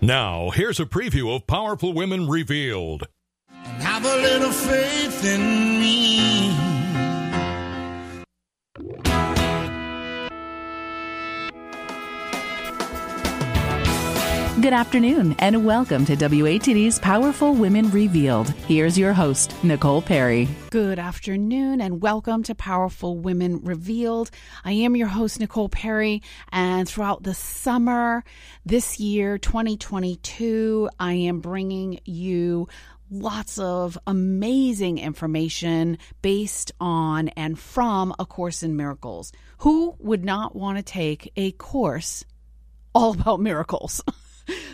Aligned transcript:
Now, 0.00 0.50
here's 0.50 0.78
a 0.78 0.86
preview 0.86 1.34
of 1.34 1.48
Powerful 1.48 1.92
Women 1.92 2.28
Revealed. 2.28 3.08
Have 3.50 4.04
a 4.04 4.16
little 4.22 4.52
faith 4.52 5.24
in 5.24 5.80
me. 5.80 6.77
Good 14.60 14.72
afternoon, 14.72 15.36
and 15.38 15.64
welcome 15.64 16.04
to 16.06 16.16
WATD's 16.16 16.98
Powerful 16.98 17.54
Women 17.54 17.92
Revealed. 17.92 18.48
Here's 18.66 18.98
your 18.98 19.12
host, 19.12 19.54
Nicole 19.62 20.02
Perry. 20.02 20.48
Good 20.70 20.98
afternoon, 20.98 21.80
and 21.80 22.02
welcome 22.02 22.42
to 22.42 22.56
Powerful 22.56 23.16
Women 23.16 23.60
Revealed. 23.62 24.32
I 24.64 24.72
am 24.72 24.96
your 24.96 25.06
host, 25.06 25.38
Nicole 25.38 25.68
Perry, 25.68 26.22
and 26.50 26.88
throughout 26.88 27.22
the 27.22 27.34
summer 27.34 28.24
this 28.66 28.98
year, 28.98 29.38
2022, 29.38 30.90
I 30.98 31.12
am 31.12 31.38
bringing 31.38 32.00
you 32.04 32.66
lots 33.12 33.60
of 33.60 33.96
amazing 34.08 34.98
information 34.98 35.98
based 36.20 36.72
on 36.80 37.28
and 37.28 37.56
from 37.56 38.12
A 38.18 38.26
Course 38.26 38.64
in 38.64 38.74
Miracles. 38.74 39.30
Who 39.58 39.94
would 40.00 40.24
not 40.24 40.56
want 40.56 40.78
to 40.78 40.82
take 40.82 41.30
a 41.36 41.52
course 41.52 42.24
all 42.92 43.12
about 43.12 43.38
miracles? 43.38 44.02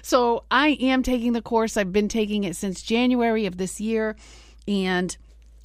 so 0.02 0.44
I 0.50 0.70
am 0.80 1.02
taking 1.02 1.32
the 1.32 1.42
course. 1.42 1.76
I've 1.76 1.92
been 1.92 2.08
taking 2.08 2.44
it 2.44 2.56
since 2.56 2.82
January 2.82 3.46
of 3.46 3.56
this 3.56 3.80
year. 3.80 4.16
And 4.66 5.16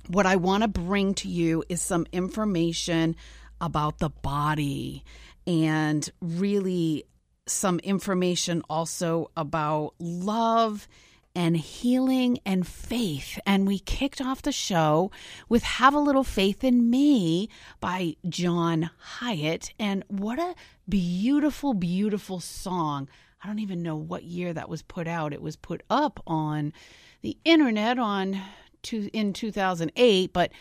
what 0.07 0.25
I 0.25 0.35
want 0.35 0.63
to 0.63 0.67
bring 0.67 1.13
to 1.15 1.27
you 1.27 1.63
is 1.69 1.81
some 1.81 2.05
information 2.11 3.15
about 3.61 3.99
the 3.99 4.09
body 4.09 5.03
and 5.45 6.09
really 6.21 7.05
some 7.47 7.79
information 7.79 8.61
also 8.69 9.31
about 9.35 9.93
love 9.99 10.87
and 11.35 11.55
healing 11.57 12.39
and 12.45 12.67
faith. 12.67 13.39
And 13.45 13.67
we 13.67 13.79
kicked 13.79 14.21
off 14.21 14.41
the 14.41 14.51
show 14.51 15.11
with 15.47 15.63
Have 15.63 15.93
a 15.93 15.99
Little 15.99 16.23
Faith 16.23 16.63
in 16.63 16.89
Me 16.89 17.49
by 17.79 18.15
John 18.27 18.89
Hiatt. 19.19 19.71
And 19.79 20.03
what 20.07 20.39
a 20.39 20.55
beautiful, 20.87 21.73
beautiful 21.73 22.39
song. 22.39 23.07
I 23.41 23.47
don't 23.47 23.59
even 23.59 23.81
know 23.81 23.95
what 23.95 24.23
year 24.23 24.53
that 24.53 24.69
was 24.69 24.81
put 24.81 25.07
out. 25.07 25.33
It 25.33 25.41
was 25.41 25.55
put 25.55 25.81
up 25.89 26.21
on 26.27 26.73
the 27.21 27.37
internet 27.45 27.97
on 27.97 28.39
to 28.83 29.09
in 29.13 29.33
2008, 29.33 30.33
but 30.33 30.51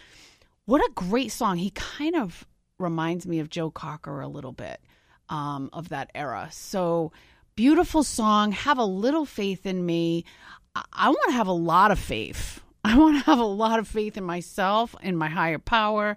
what 0.65 0.81
a 0.81 0.93
great 0.95 1.33
song. 1.33 1.57
He 1.57 1.71
kind 1.71 2.17
of 2.17 2.47
reminds 2.79 3.27
me 3.27 3.41
of 3.41 3.51
Joe 3.51 3.71
Cocker 3.71 4.21
a 4.21 4.29
little 4.29 4.53
bit 4.53 4.81
um, 5.29 5.71
of 5.73 5.89
that 5.89 6.11
era. 6.15 6.49
So 6.53 7.13
beautiful 7.57 8.03
song. 8.03 8.53
Have 8.53 8.79
a 8.79 8.85
little 8.85 9.25
faith 9.25 9.67
in 9.67 9.85
me. 9.85 10.25
I, 10.75 10.85
I 10.93 11.09
want 11.09 11.25
to 11.29 11.33
have 11.33 11.49
a 11.49 11.53
lot 11.53 11.91
of 11.91 11.99
faith. 11.99 12.61
I 12.85 12.97
want 12.97 13.19
to 13.19 13.25
have 13.25 13.41
a 13.41 13.45
lot 13.45 13.79
of 13.79 13.89
faith 13.89 14.17
in 14.17 14.25
myself, 14.25 14.95
in 15.03 15.17
my 15.17 15.29
higher 15.29 15.59
power, 15.59 16.17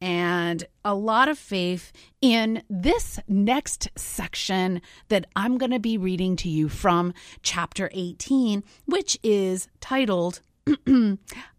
and 0.00 0.64
a 0.84 0.94
lot 0.94 1.28
of 1.28 1.38
faith 1.38 1.92
in 2.20 2.62
this 2.70 3.18
next 3.26 3.88
section 3.96 4.80
that 5.08 5.26
I'm 5.34 5.58
going 5.58 5.72
to 5.72 5.80
be 5.80 5.98
reading 5.98 6.36
to 6.36 6.48
you 6.48 6.68
from 6.68 7.14
chapter 7.42 7.90
18, 7.92 8.62
which 8.86 9.18
is 9.22 9.68
titled 9.80 10.40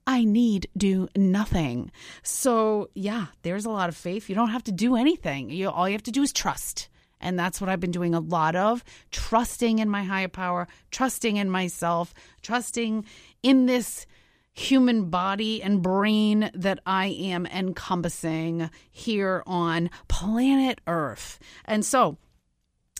I 0.07 0.23
Need 0.23 0.69
Do 0.77 1.09
Nothing. 1.15 1.91
So, 2.23 2.89
yeah, 2.93 3.27
there's 3.41 3.65
a 3.65 3.71
lot 3.71 3.89
of 3.89 3.95
faith. 3.95 4.29
You 4.29 4.35
don't 4.35 4.49
have 4.49 4.63
to 4.65 4.71
do 4.71 4.95
anything, 4.95 5.49
you, 5.49 5.69
all 5.69 5.87
you 5.87 5.93
have 5.93 6.03
to 6.03 6.11
do 6.11 6.23
is 6.23 6.33
trust. 6.33 6.89
And 7.21 7.37
that's 7.37 7.59
what 7.59 7.69
I've 7.69 7.81
been 7.81 7.91
doing 7.91 8.15
a 8.15 8.21
lot 8.21 8.55
of 8.55 8.81
trusting 9.11 9.79
in 9.79 9.89
my 9.89 10.03
higher 10.03 10.29
power, 10.29 10.69
trusting 10.89 11.35
in 11.35 11.49
myself, 11.49 12.13
trusting 12.41 13.05
in 13.43 13.65
this 13.65 14.05
human 14.53 15.09
body 15.09 15.61
and 15.61 15.81
brain 15.81 16.51
that 16.53 16.79
I 16.85 17.07
am 17.07 17.45
encompassing 17.45 18.69
here 18.91 19.43
on 19.45 19.89
planet 20.07 20.81
Earth. 20.87 21.39
And 21.65 21.85
so, 21.85 22.17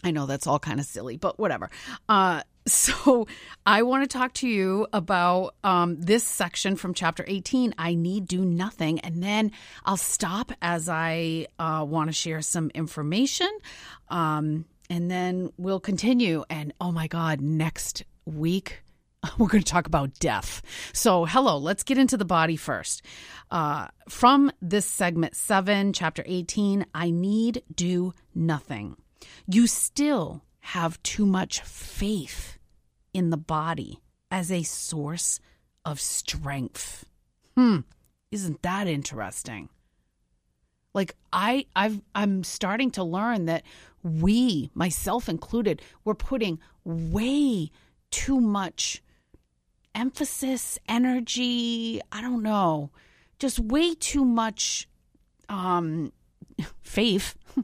I 0.03 0.11
know 0.11 0.25
that's 0.25 0.47
all 0.47 0.59
kind 0.59 0.79
of 0.79 0.85
silly, 0.85 1.17
but 1.17 1.39
whatever. 1.39 1.69
Uh, 2.07 2.43
so, 2.67 3.27
I 3.65 3.81
want 3.81 4.09
to 4.09 4.17
talk 4.17 4.33
to 4.35 4.47
you 4.47 4.87
about 4.93 5.55
um, 5.63 5.99
this 5.99 6.23
section 6.23 6.75
from 6.75 6.93
chapter 6.93 7.25
18 7.27 7.75
I 7.77 7.95
Need 7.95 8.27
Do 8.27 8.45
Nothing. 8.45 8.99
And 8.99 9.21
then 9.23 9.51
I'll 9.85 9.97
stop 9.97 10.51
as 10.61 10.87
I 10.87 11.47
uh, 11.57 11.85
want 11.87 12.09
to 12.09 12.13
share 12.13 12.41
some 12.41 12.69
information. 12.73 13.49
Um, 14.09 14.65
and 14.89 15.09
then 15.09 15.51
we'll 15.57 15.79
continue. 15.79 16.43
And 16.49 16.73
oh 16.79 16.91
my 16.91 17.07
God, 17.07 17.41
next 17.41 18.03
week, 18.25 18.81
we're 19.37 19.47
going 19.47 19.63
to 19.63 19.71
talk 19.71 19.87
about 19.87 20.17
death. 20.19 20.61
So, 20.93 21.25
hello, 21.25 21.57
let's 21.57 21.83
get 21.83 21.97
into 21.97 22.17
the 22.17 22.25
body 22.25 22.55
first. 22.55 23.01
Uh, 23.51 23.87
from 24.07 24.51
this 24.61 24.85
segment 24.85 25.35
7, 25.35 25.93
chapter 25.93 26.23
18, 26.25 26.85
I 26.93 27.09
need 27.09 27.63
do 27.73 28.13
nothing. 28.33 28.95
You 29.47 29.67
still 29.67 30.43
have 30.59 31.01
too 31.03 31.25
much 31.25 31.61
faith 31.61 32.57
in 33.13 33.29
the 33.29 33.37
body 33.37 33.99
as 34.31 34.51
a 34.51 34.63
source 34.63 35.39
of 35.83 35.99
strength. 35.99 37.05
Hmm, 37.55 37.79
isn't 38.31 38.61
that 38.61 38.87
interesting? 38.87 39.69
Like 40.93 41.15
I 41.31 41.65
I've 41.75 42.01
I'm 42.15 42.43
starting 42.43 42.91
to 42.91 43.03
learn 43.03 43.45
that 43.45 43.63
we, 44.03 44.71
myself 44.73 45.29
included, 45.29 45.81
we're 46.03 46.15
putting 46.15 46.59
way 46.83 47.71
too 48.11 48.39
much 48.39 49.01
emphasis, 49.95 50.79
energy, 50.87 52.01
I 52.11 52.21
don't 52.21 52.43
know, 52.43 52.91
just 53.39 53.59
way 53.59 53.95
too 53.95 54.25
much 54.25 54.87
um 55.47 56.11
faith 56.81 57.35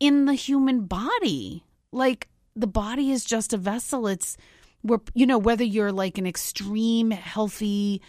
in 0.00 0.26
the 0.26 0.34
human 0.34 0.86
body. 0.86 1.64
Like 1.92 2.28
the 2.54 2.66
body 2.66 3.10
is 3.10 3.24
just 3.24 3.52
a 3.52 3.58
vessel. 3.58 4.06
It's 4.06 4.36
we're 4.82 5.00
you 5.14 5.26
know 5.26 5.38
whether 5.38 5.64
you're 5.64 5.92
like 5.92 6.18
an 6.18 6.26
extreme 6.26 7.10
healthy 7.10 8.02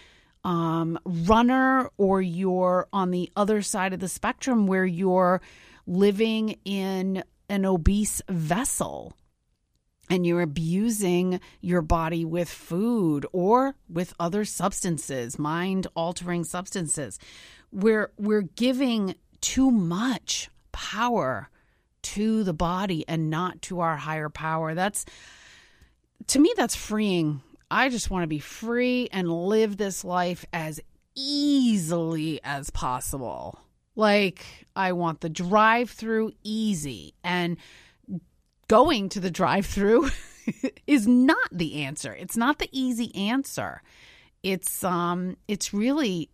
um 0.44 1.00
runner 1.06 1.90
or 1.98 2.22
you're 2.22 2.88
on 2.94 3.12
the 3.12 3.32
other 3.36 3.62
side 3.62 3.94
of 3.94 4.00
the 4.00 4.10
spectrum 4.10 4.68
where 4.68 4.86
you're 4.86 5.42
living 5.88 6.60
in 6.66 7.24
an 7.50 7.66
obese 7.66 8.22
vessel 8.30 9.16
and 10.10 10.26
you're 10.26 10.42
abusing 10.42 11.40
your 11.62 11.82
body 11.82 12.26
with 12.26 12.50
food 12.50 13.26
or 13.32 13.76
with 13.90 14.14
other 14.20 14.46
substances, 14.46 15.40
mind 15.40 15.88
altering 15.96 16.44
substances. 16.44 17.20
We're 17.72 18.12
we're 18.18 18.42
giving 18.42 19.16
too 19.42 19.72
much 19.72 20.50
power 20.72 21.50
to 22.02 22.44
the 22.44 22.54
body 22.54 23.04
and 23.08 23.30
not 23.30 23.62
to 23.64 23.80
our 23.80 23.98
higher 23.98 24.30
power. 24.30 24.76
That's 24.76 25.06
to 26.28 26.40
me 26.40 26.54
that's 26.56 26.76
freeing. 26.76 27.42
I 27.72 27.90
just 27.90 28.12
want 28.12 28.24
to 28.24 28.28
be 28.28 28.40
free 28.40 29.10
and 29.12 29.32
live 29.32 29.78
this 29.78 30.04
life 30.04 30.46
as 30.54 30.80
easily 31.16 32.40
as 32.44 32.70
possible. 32.70 33.60
Like 33.96 34.46
I 34.76 34.92
want 34.92 35.22
the 35.22 35.30
drive 35.30 35.90
through 35.90 36.34
easy 36.44 37.14
and 37.24 37.58
going 38.68 39.10
to 39.10 39.20
the 39.20 39.32
drive 39.32 39.66
through 39.66 40.10
is 40.88 41.08
not 41.08 41.50
the 41.52 41.84
answer. 41.84 42.14
It's 42.14 42.38
not 42.38 42.60
the 42.60 42.70
easy 42.72 43.14
answer. 43.16 43.82
It's 44.44 44.84
um 44.84 45.38
it's 45.48 45.74
really 45.74 46.30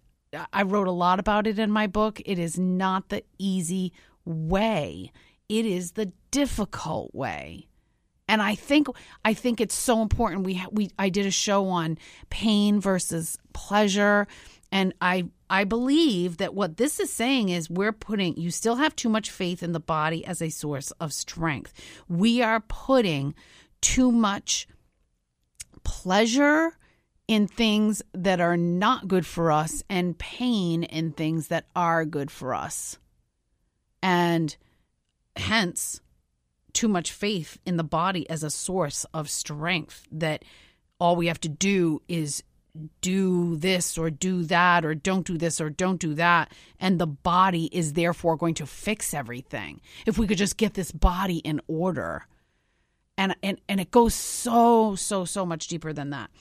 I 0.53 0.63
wrote 0.63 0.87
a 0.87 0.91
lot 0.91 1.19
about 1.19 1.47
it 1.47 1.59
in 1.59 1.71
my 1.71 1.87
book. 1.87 2.21
It 2.25 2.39
is 2.39 2.57
not 2.57 3.09
the 3.09 3.23
easy 3.37 3.93
way. 4.25 5.11
It 5.49 5.65
is 5.65 5.93
the 5.93 6.11
difficult 6.31 7.13
way. 7.13 7.67
And 8.27 8.41
I 8.41 8.55
think 8.55 8.87
I 9.25 9.33
think 9.33 9.59
it's 9.59 9.75
so 9.75 10.01
important 10.01 10.45
we 10.45 10.63
we 10.71 10.89
I 10.97 11.09
did 11.09 11.25
a 11.25 11.31
show 11.31 11.67
on 11.67 11.97
pain 12.29 12.79
versus 12.79 13.37
pleasure 13.53 14.27
and 14.71 14.93
I 15.01 15.25
I 15.51 15.65
believe 15.65 16.37
that 16.37 16.55
what 16.55 16.77
this 16.77 16.97
is 16.97 17.11
saying 17.11 17.49
is 17.49 17.69
we're 17.69 17.91
putting, 17.91 18.37
you 18.37 18.51
still 18.51 18.77
have 18.77 18.95
too 18.95 19.09
much 19.09 19.29
faith 19.29 19.61
in 19.61 19.73
the 19.73 19.81
body 19.81 20.25
as 20.25 20.41
a 20.41 20.49
source 20.49 20.91
of 20.91 21.11
strength. 21.11 21.73
We 22.07 22.41
are 22.41 22.61
putting 22.61 23.35
too 23.81 24.13
much 24.13 24.65
pleasure 25.83 26.77
in 27.27 27.47
things 27.47 28.01
that 28.13 28.39
are 28.39 28.55
not 28.55 29.09
good 29.09 29.25
for 29.25 29.51
us 29.51 29.83
and 29.89 30.17
pain 30.17 30.83
in 30.83 31.11
things 31.11 31.49
that 31.49 31.65
are 31.75 32.05
good 32.05 32.31
for 32.31 32.53
us. 32.53 32.97
And 34.01 34.55
hence, 35.35 35.99
too 36.71 36.87
much 36.87 37.11
faith 37.11 37.57
in 37.65 37.75
the 37.75 37.83
body 37.83 38.29
as 38.29 38.41
a 38.41 38.49
source 38.49 39.05
of 39.13 39.29
strength 39.29 40.07
that 40.13 40.45
all 40.97 41.17
we 41.17 41.27
have 41.27 41.41
to 41.41 41.49
do 41.49 42.01
is 42.07 42.41
do 43.01 43.55
this 43.57 43.97
or 43.97 44.09
do 44.09 44.43
that 44.43 44.85
or 44.85 44.95
don't 44.95 45.25
do 45.25 45.37
this 45.37 45.59
or 45.59 45.69
don't 45.69 45.99
do 45.99 46.13
that 46.13 46.51
and 46.79 46.99
the 46.99 47.07
body 47.07 47.69
is 47.71 47.93
therefore 47.93 48.37
going 48.37 48.53
to 48.53 48.65
fix 48.65 49.13
everything 49.13 49.81
if 50.05 50.17
we 50.17 50.25
could 50.27 50.37
just 50.37 50.57
get 50.57 50.73
this 50.73 50.91
body 50.91 51.37
in 51.39 51.59
order 51.67 52.25
And, 53.17 53.35
and, 53.43 53.59
and 53.67 53.79
it 53.79 53.91
goes 53.91 54.15
so, 54.15 54.95
so, 54.95 55.25
so 55.25 55.45
much 55.45 55.67
deeper 55.67 55.93
than 55.93 56.09
that. 56.11 56.31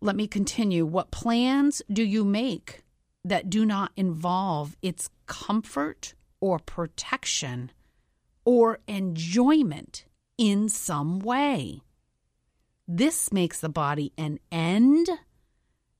Let 0.00 0.16
me 0.16 0.26
continue. 0.26 0.84
What 0.86 1.10
plans 1.12 1.82
do 1.92 2.02
you 2.02 2.24
make 2.24 2.82
that 3.24 3.50
do 3.50 3.64
not 3.64 3.92
involve 3.96 4.76
its 4.82 5.10
comfort 5.26 6.14
or 6.40 6.58
protection 6.58 7.70
or 8.44 8.80
enjoyment 8.88 10.06
in 10.38 10.68
some 10.68 11.20
way? 11.20 11.82
This 12.88 13.30
makes 13.30 13.60
the 13.60 13.68
body 13.68 14.12
an 14.16 14.40
end 14.50 15.08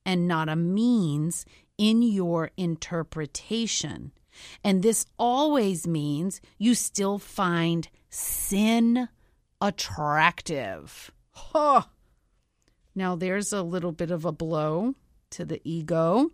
and 0.09 0.27
not 0.27 0.49
a 0.49 0.55
means 0.55 1.45
in 1.77 2.01
your 2.01 2.49
interpretation. 2.57 4.11
And 4.63 4.81
this 4.81 5.05
always 5.19 5.85
means 5.85 6.41
you 6.57 6.73
still 6.73 7.19
find 7.19 7.87
sin 8.09 9.07
attractive. 9.61 11.11
Huh. 11.29 11.83
Now, 12.95 13.15
there's 13.15 13.53
a 13.53 13.61
little 13.61 13.91
bit 13.91 14.09
of 14.09 14.25
a 14.25 14.31
blow 14.31 14.95
to 15.29 15.45
the 15.45 15.61
ego. 15.63 16.31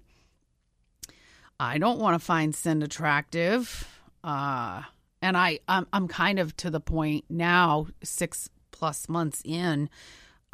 I 1.59 1.77
don't 1.77 1.99
want 1.99 2.17
to 2.17 2.25
find 2.25 2.55
sin 2.55 2.81
attractive. 2.81 3.99
Uh, 4.23 4.83
and 5.21 5.35
I, 5.35 5.59
I'm, 5.67 5.85
I'm 5.91 6.07
kind 6.07 6.39
of 6.39 6.55
to 6.57 6.69
the 6.69 6.79
point 6.79 7.25
now, 7.29 7.87
six 8.01 8.49
plus 8.71 9.09
months 9.09 9.41
in, 9.43 9.89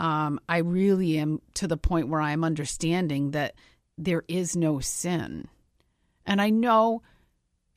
um, 0.01 0.39
I 0.49 0.57
really 0.57 1.19
am 1.19 1.41
to 1.53 1.67
the 1.67 1.77
point 1.77 2.07
where 2.07 2.19
I'm 2.19 2.43
understanding 2.43 3.31
that 3.31 3.53
there 3.99 4.23
is 4.27 4.55
no 4.55 4.79
sin. 4.79 5.47
And 6.25 6.41
I 6.41 6.49
know 6.49 7.03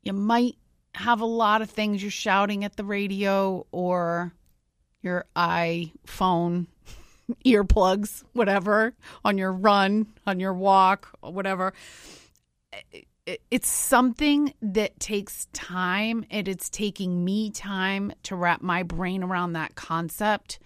you 0.02 0.14
might 0.14 0.56
have 0.94 1.20
a 1.20 1.26
lot 1.26 1.60
of 1.60 1.68
things 1.68 2.00
you're 2.00 2.10
shouting 2.10 2.64
at 2.64 2.76
the 2.76 2.84
radio 2.84 3.66
or 3.72 4.32
your 5.02 5.26
iPhone 5.36 6.66
earplugs, 7.44 8.24
whatever, 8.32 8.94
on 9.22 9.36
your 9.36 9.52
run, 9.52 10.06
on 10.26 10.40
your 10.40 10.54
walk, 10.54 11.10
whatever. 11.20 11.74
It's 13.50 13.68
something 13.68 14.54
that 14.62 14.98
takes 14.98 15.46
time, 15.52 16.24
and 16.30 16.48
it's 16.48 16.70
taking 16.70 17.22
me 17.22 17.50
time 17.50 18.12
to 18.22 18.34
wrap 18.34 18.62
my 18.62 18.82
brain 18.82 19.22
around 19.22 19.52
that 19.52 19.74
concept. 19.74 20.58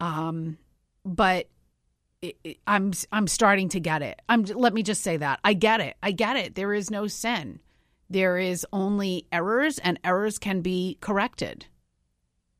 Um, 0.00 0.58
but 1.06 1.48
it, 2.20 2.36
it, 2.44 2.58
I'm 2.66 2.92
I'm 3.12 3.28
starting 3.28 3.68
to 3.70 3.80
get 3.80 4.02
it. 4.02 4.20
I'm 4.28 4.42
let 4.42 4.74
me 4.74 4.82
just 4.82 5.02
say 5.02 5.16
that. 5.16 5.40
I 5.44 5.54
get 5.54 5.80
it. 5.80 5.96
I 6.02 6.10
get 6.10 6.36
it. 6.36 6.54
There 6.54 6.74
is 6.74 6.90
no 6.90 7.06
sin. 7.06 7.60
There 8.10 8.36
is 8.36 8.66
only 8.72 9.26
errors 9.32 9.78
and 9.78 9.98
errors 10.04 10.38
can 10.38 10.60
be 10.60 10.98
corrected. 11.00 11.66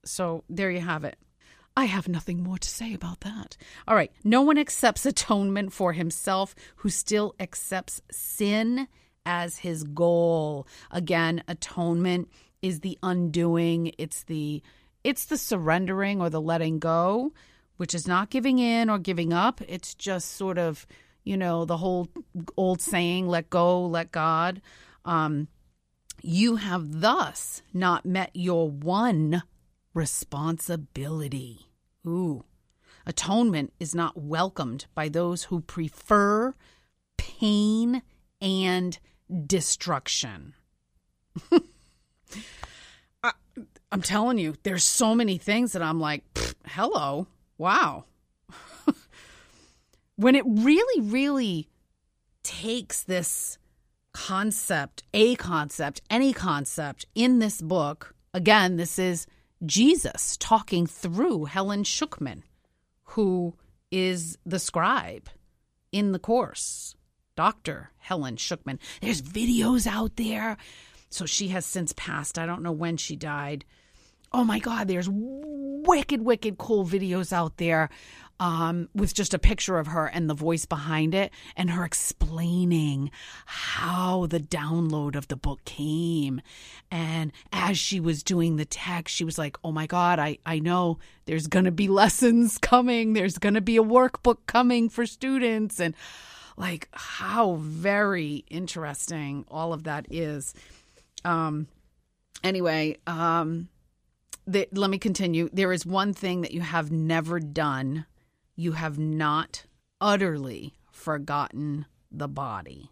So 0.05 0.45
there 0.49 0.71
you 0.71 0.81
have 0.81 1.05
it. 1.05 1.19
I 1.77 1.85
have 1.85 2.09
nothing 2.09 2.43
more 2.43 2.59
to 2.59 2.69
say 2.69 2.95
about 2.95 3.21
that. 3.21 3.57
All 3.87 3.95
right. 3.95 4.11
No 4.25 4.41
one 4.43 4.57
accepts 4.57 5.05
atonement 5.05 5.73
for 5.73 5.93
himself 5.93 6.55
who 6.77 6.89
still 6.89 7.35
accepts 7.39 8.01
sin 8.11 8.89
as 9.27 9.59
his 9.59 9.83
goal. 9.85 10.67
Again, 10.91 11.43
atonement 11.49 12.31
is 12.63 12.81
the 12.81 12.99
undoing, 13.03 13.93
it's 13.99 14.25
the 14.25 14.63
it's 15.05 15.27
the 15.27 15.39
surrendering 15.39 16.21
or 16.21 16.31
the 16.31 16.41
letting 16.41 16.79
go 16.79 17.33
which 17.77 17.95
is 17.95 18.07
not 18.07 18.31
giving 18.31 18.59
in 18.59 18.91
or 18.91 18.99
giving 18.99 19.33
up. 19.33 19.61
It's 19.69 19.95
just 19.95 20.33
sort 20.33 20.59
of, 20.59 20.87
you 21.25 21.37
know, 21.37 21.65
the 21.65 21.77
whole 21.79 22.09
old 22.57 22.81
saying, 22.81 23.29
let 23.29 23.51
go, 23.51 23.85
let 23.85 24.13
God. 24.13 24.61
Um, 25.05 25.49
you 26.23 26.57
have 26.57 27.01
thus 27.01 27.63
not 27.73 28.05
met 28.05 28.31
your 28.35 28.71
one 28.71 29.43
responsibility. 29.95 31.71
Ooh. 32.07 32.45
Atonement 33.07 33.73
is 33.79 33.95
not 33.95 34.21
welcomed 34.21 34.87
by 34.95 35.09
those 35.09 35.45
who 35.45 35.61
prefer 35.61 36.55
pain 37.17 38.03
and 38.41 38.99
destruction. 39.47 40.55
I, 43.23 43.33
am 43.93 44.03
telling 44.03 44.39
you, 44.39 44.55
there's 44.65 44.85
so 44.85 45.15
many 45.15 45.39
things 45.39 45.73
that 45.73 45.83
I'm 45.83 46.01
like, 46.01 46.25
hello, 46.67 47.29
Wow. 47.59 48.05
when 50.17 50.35
it 50.35 50.45
really, 50.47 51.01
really 51.01 51.69
takes 52.43 53.03
this 53.03 53.59
concept, 54.13 55.03
a 55.13 55.37
concept, 55.37 56.01
any 56.11 56.33
concept 56.33 57.07
in 57.15 57.39
this 57.39 57.61
book, 57.61 58.15
again, 58.33 58.77
this 58.77 58.99
is 58.99 59.27
Jesus 59.65 60.37
talking 60.39 60.87
through 60.87 61.47
Helen 61.47 61.83
Schucman, 61.83 62.43
who 63.05 63.55
is 63.91 64.37
the 64.45 64.59
scribe 64.59 65.29
in 65.93 66.13
the 66.13 66.19
course. 66.19 66.95
Dr. 67.37 67.91
Helen 67.99 68.37
Schucman. 68.37 68.79
There's 69.01 69.23
videos 69.23 69.87
out 69.87 70.17
there. 70.17 70.57
So 71.11 71.27
she 71.27 71.49
has 71.49 71.65
since 71.65 71.93
passed. 71.93 72.39
I 72.39 72.47
don't 72.47 72.63
know 72.63 72.73
when 72.73 72.97
she 72.97 73.15
died 73.15 73.65
oh 74.37 74.45
my 74.45 74.59
God, 74.59 74.87
there's 74.87 75.09
wicked, 75.11 76.21
wicked 76.21 76.59
cool 76.59 76.85
videos 76.85 77.33
out 77.33 77.57
there 77.57 77.89
um, 78.39 78.91
with 78.95 79.15
just 79.15 79.33
a 79.33 79.39
picture 79.39 79.79
of 79.79 79.87
her 79.87 80.09
and 80.09 80.29
the 80.29 80.35
voice 80.35 80.67
behind 80.67 81.15
it 81.15 81.33
and 81.57 81.71
her 81.71 81.87
explaining 81.87 83.11
how 83.47 84.27
the 84.27 84.39
download 84.39 85.17
of 85.17 85.29
the 85.29 85.37
book 85.37 85.65
came. 85.65 86.43
And 86.91 87.33
as 87.51 87.79
she 87.79 87.99
was 87.99 88.23
doing 88.23 88.57
the 88.57 88.67
text, 88.67 89.15
she 89.17 89.25
was 89.25 89.39
like, 89.39 89.57
oh 89.65 89.73
my 89.73 89.87
God, 89.87 90.19
I, 90.19 90.37
I 90.45 90.59
know 90.59 90.99
there's 91.25 91.47
going 91.47 91.65
to 91.65 91.73
be 91.73 91.89
lessons 91.89 92.59
coming, 92.59 93.15
there's 93.15 93.39
going 93.39 93.55
to 93.55 93.63
be 93.63 93.79
a 93.79 93.83
workbook 93.83 94.41
coming 94.47 94.91
for 94.91 95.07
students. 95.07 95.81
And 95.81 95.95
like, 96.59 96.91
how 96.93 97.55
very 97.55 98.45
interesting 98.51 99.47
all 99.51 99.73
of 99.73 99.85
that 99.85 100.09
is. 100.11 100.53
Um, 101.25 101.69
anyway, 102.45 102.99
um, 103.07 103.71
the, 104.47 104.69
let 104.73 104.91
me 104.91 104.99
continue. 104.99 105.49
There 105.53 105.73
is 105.73 105.85
one 105.85 106.13
thing 106.13 106.43
that 106.43 106.53
you 106.53 106.61
have 106.61 106.91
never 106.91 107.41
done. 107.41 108.07
You 108.55 108.73
have 108.73 108.99
not 108.99 109.65
utterly 110.01 110.75
forgotten 110.91 111.87
the 112.11 112.29
body. 112.29 112.91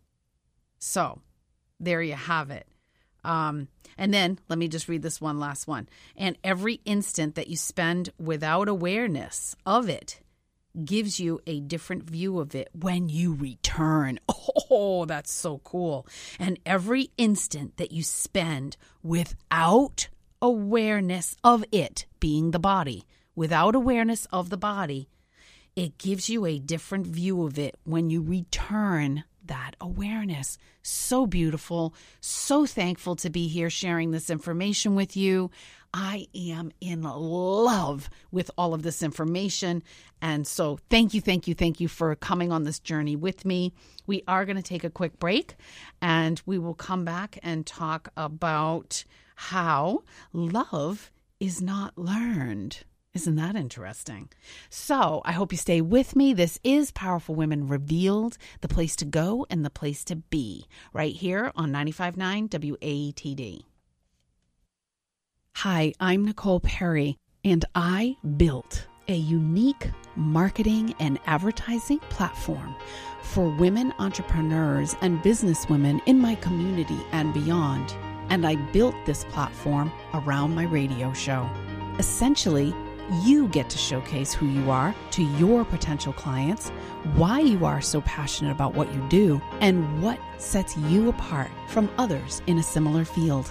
So 0.79 1.21
there 1.81 2.03
you 2.03 2.15
have 2.15 2.51
it. 2.51 2.67
Um, 3.25 3.69
and 3.97 4.13
then 4.13 4.39
let 4.49 4.59
me 4.59 4.69
just 4.69 4.89
read 4.89 5.03
this 5.03 5.21
one 5.21 5.39
last 5.39 5.67
one. 5.67 5.89
And 6.17 6.37
every 6.45 6.81
instant 6.85 7.37
that 7.37 7.49
you 7.49 7.57
spend 7.57 8.11
without 8.19 8.69
awareness 8.69 9.57
of 9.65 9.89
it 9.89 10.21
gives 10.85 11.21
you 11.21 11.41
a 11.47 11.61
different 11.61 12.03
view 12.03 12.41
of 12.41 12.55
it 12.55 12.69
when 12.73 13.09
you 13.09 13.35
return. 13.35 14.19
Oh, 14.71 15.05
that's 15.05 15.31
so 15.31 15.59
cool. 15.59 16.07
And 16.39 16.59
every 16.67 17.11
instant 17.17 17.77
that 17.77 17.93
you 17.93 18.03
spend 18.03 18.77
without 19.03 20.09
awareness 20.45 21.35
of 21.43 21.65
it 21.73 22.05
being 22.21 22.51
the 22.51 22.59
body, 22.59 23.07
without 23.35 23.75
awareness 23.75 24.27
of 24.27 24.51
the 24.51 24.59
body, 24.59 25.09
it 25.75 25.97
gives 25.97 26.29
you 26.29 26.45
a 26.45 26.59
different 26.59 27.07
view 27.07 27.45
of 27.45 27.59
it 27.59 27.77
when 27.85 28.11
you 28.11 28.21
return 28.21 29.25
that 29.47 29.73
awareness. 29.81 30.59
So 30.83 31.27
beautiful. 31.27 31.95
So 32.21 32.67
thankful 32.67 33.17
to 33.17 33.31
be 33.31 33.49
here 33.49 33.71
sharing 33.71 34.11
this 34.11 34.29
information 34.29 34.95
with 34.95 35.17
you. 35.17 35.51
I 35.95 36.27
am 36.35 36.73
in 36.79 37.05
love 37.05 38.11
with 38.31 38.51
all 38.59 38.75
of 38.75 38.83
this 38.83 39.03
information. 39.03 39.83
And 40.21 40.47
so, 40.47 40.79
thank 40.91 41.15
you, 41.15 41.23
thank 41.23 41.49
you, 41.49 41.55
thank 41.55 41.81
you 41.81 41.89
for 41.89 42.15
coming 42.17 42.53
on 42.53 42.65
this 42.65 42.81
journey 42.81 43.17
with 43.17 43.47
me. 43.47 43.73
We 44.07 44.23
are 44.29 44.45
going 44.45 44.57
to 44.57 44.63
take 44.63 44.85
a 44.85 44.91
quick 44.91 45.19
break 45.19 45.55
and 46.03 46.43
we 46.45 46.59
will 46.59 46.75
come 46.75 47.07
back 47.07 47.39
and 47.43 47.65
talk 47.65 48.11
about 48.15 49.05
how 49.35 50.05
love 50.33 51.11
is 51.41 51.61
not 51.61 51.97
learned. 51.99 52.85
Isn't 53.13 53.37
that 53.37 53.55
interesting? 53.55 54.29
So, 54.71 55.23
I 55.25 55.33
hope 55.33 55.53
you 55.53 55.59
stay 55.59 55.81
with 55.81 56.17
me. 56.17 56.35
This 56.35 56.59
is 56.65 56.91
Powerful 56.91 57.37
Women 57.37 57.69
Revealed, 57.69 58.37
the 58.61 58.67
place 58.67 58.97
to 58.97 59.05
go 59.05 59.47
and 59.49 59.65
the 59.65 59.71
place 59.71 60.03
to 60.05 60.17
be, 60.17 60.67
right 60.93 61.15
here 61.15 61.53
on 61.55 61.71
95.9 61.71 62.49
WATD. 62.49 63.61
Hi, 65.59 65.93
I'm 66.01 66.25
Nicole 66.25 66.59
Perry, 66.59 67.17
and 67.45 67.65
I 67.77 68.17
built 68.37 68.89
a 69.07 69.15
unique 69.15 69.91
marketing 70.17 70.95
and 70.99 71.21
advertising 71.27 72.01
platform 72.11 72.75
for 73.23 73.49
women 73.57 73.93
entrepreneurs 74.01 74.97
and 75.03 75.23
businesswomen 75.23 76.01
in 76.07 76.19
my 76.19 76.35
community 76.37 76.99
and 77.13 77.33
beyond 77.33 77.95
and 78.31 78.47
I 78.47 78.57
built 78.57 78.95
this 79.07 79.25
platform 79.25 79.93
around 80.13 80.55
my 80.55 80.65
radio 80.65 81.13
show. 81.13 81.49
Essentially, 81.99 82.75
you 83.23 83.49
get 83.49 83.69
to 83.71 83.79
showcase 83.79 84.33
who 84.33 84.47
you 84.47 84.71
are 84.71 84.95
to 85.11 85.23
your 85.23 85.65
potential 85.65 86.13
clients, 86.13 86.71
why 87.17 87.41
you 87.41 87.65
are 87.65 87.81
so 87.81 88.01
passionate 88.03 88.51
about 88.51 88.75
what 88.75 88.93
you 88.95 89.07
do, 89.09 89.41
and 89.61 90.03
what 90.03 90.19
sets 90.39 90.77
you 90.77 91.09
apart 91.11 91.51
from 91.69 91.91
others 91.99 92.43
in 92.47 92.59
a 92.59 92.63
similar 92.63 93.05
field. 93.05 93.51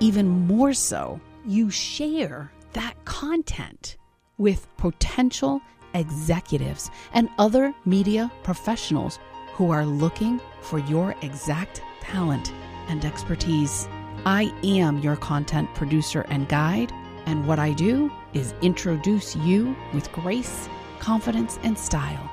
Even 0.00 0.28
more 0.28 0.72
so, 0.74 1.20
you 1.46 1.70
share 1.70 2.50
that 2.72 2.94
content 3.04 3.96
with 4.36 4.66
potential 4.76 5.60
executives 5.94 6.90
and 7.12 7.28
other 7.38 7.74
media 7.84 8.30
professionals 8.42 9.18
who 9.54 9.70
are 9.70 9.86
looking 9.86 10.40
for 10.60 10.78
your 10.80 11.14
exact 11.22 11.82
talent 12.00 12.52
and 12.88 13.04
expertise. 13.04 13.88
I 14.26 14.52
am 14.62 14.98
your 14.98 15.16
content 15.16 15.74
producer 15.74 16.26
and 16.28 16.46
guide, 16.48 16.92
and 17.26 17.46
what 17.46 17.58
I 17.58 17.72
do 17.72 18.10
is 18.32 18.54
introduce 18.62 19.34
you 19.36 19.76
with 19.92 20.10
grace, 20.12 20.68
confidence, 20.98 21.58
and 21.62 21.78
style 21.78 22.30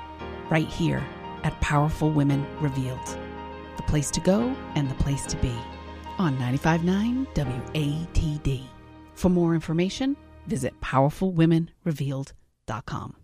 right 0.50 0.68
here 0.68 1.04
at 1.44 1.60
Powerful 1.62 2.10
Women 2.12 2.46
Revealed. 2.60 3.18
The 3.78 3.84
place 3.84 4.10
to 4.12 4.20
go 4.20 4.54
and 4.76 4.90
the 4.90 4.96
place 4.96 5.26
to 5.28 5.38
be 5.38 5.54
on 6.18 6.34
959 6.40 7.28
WATD. 7.34 8.64
For 9.14 9.30
more 9.30 9.54
information, 9.54 10.18
visit 10.48 10.74
powerfulwomenrevealed.com. 10.82 13.16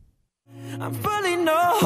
I'm 0.79 0.93
fully 0.93 1.37
known 1.37 1.79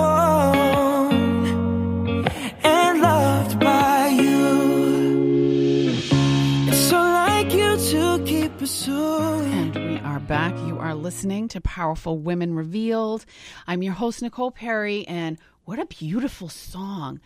back. 10.27 10.57
You 10.65 10.79
are 10.79 10.95
listening 10.95 11.47
to 11.49 11.61
Powerful 11.61 12.17
Women 12.17 12.55
Revealed. 12.55 13.27
I'm 13.67 13.83
your 13.83 13.93
host, 13.93 14.23
Nicole 14.23 14.49
Perry, 14.49 15.07
and 15.07 15.37
what 15.65 15.77
a 15.77 15.85
beautiful 15.85 16.49
song 16.49 17.19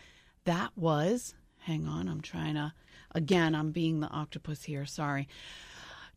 that 0.44 0.72
was. 0.76 1.34
Hang 1.60 1.88
on, 1.88 2.10
I'm 2.10 2.20
trying 2.20 2.56
to, 2.56 2.74
again, 3.16 3.56
I'm 3.56 3.72
being 3.72 4.02
the 4.02 4.10
octopus 4.10 4.64
here, 4.64 4.86
sorry. 4.86 5.30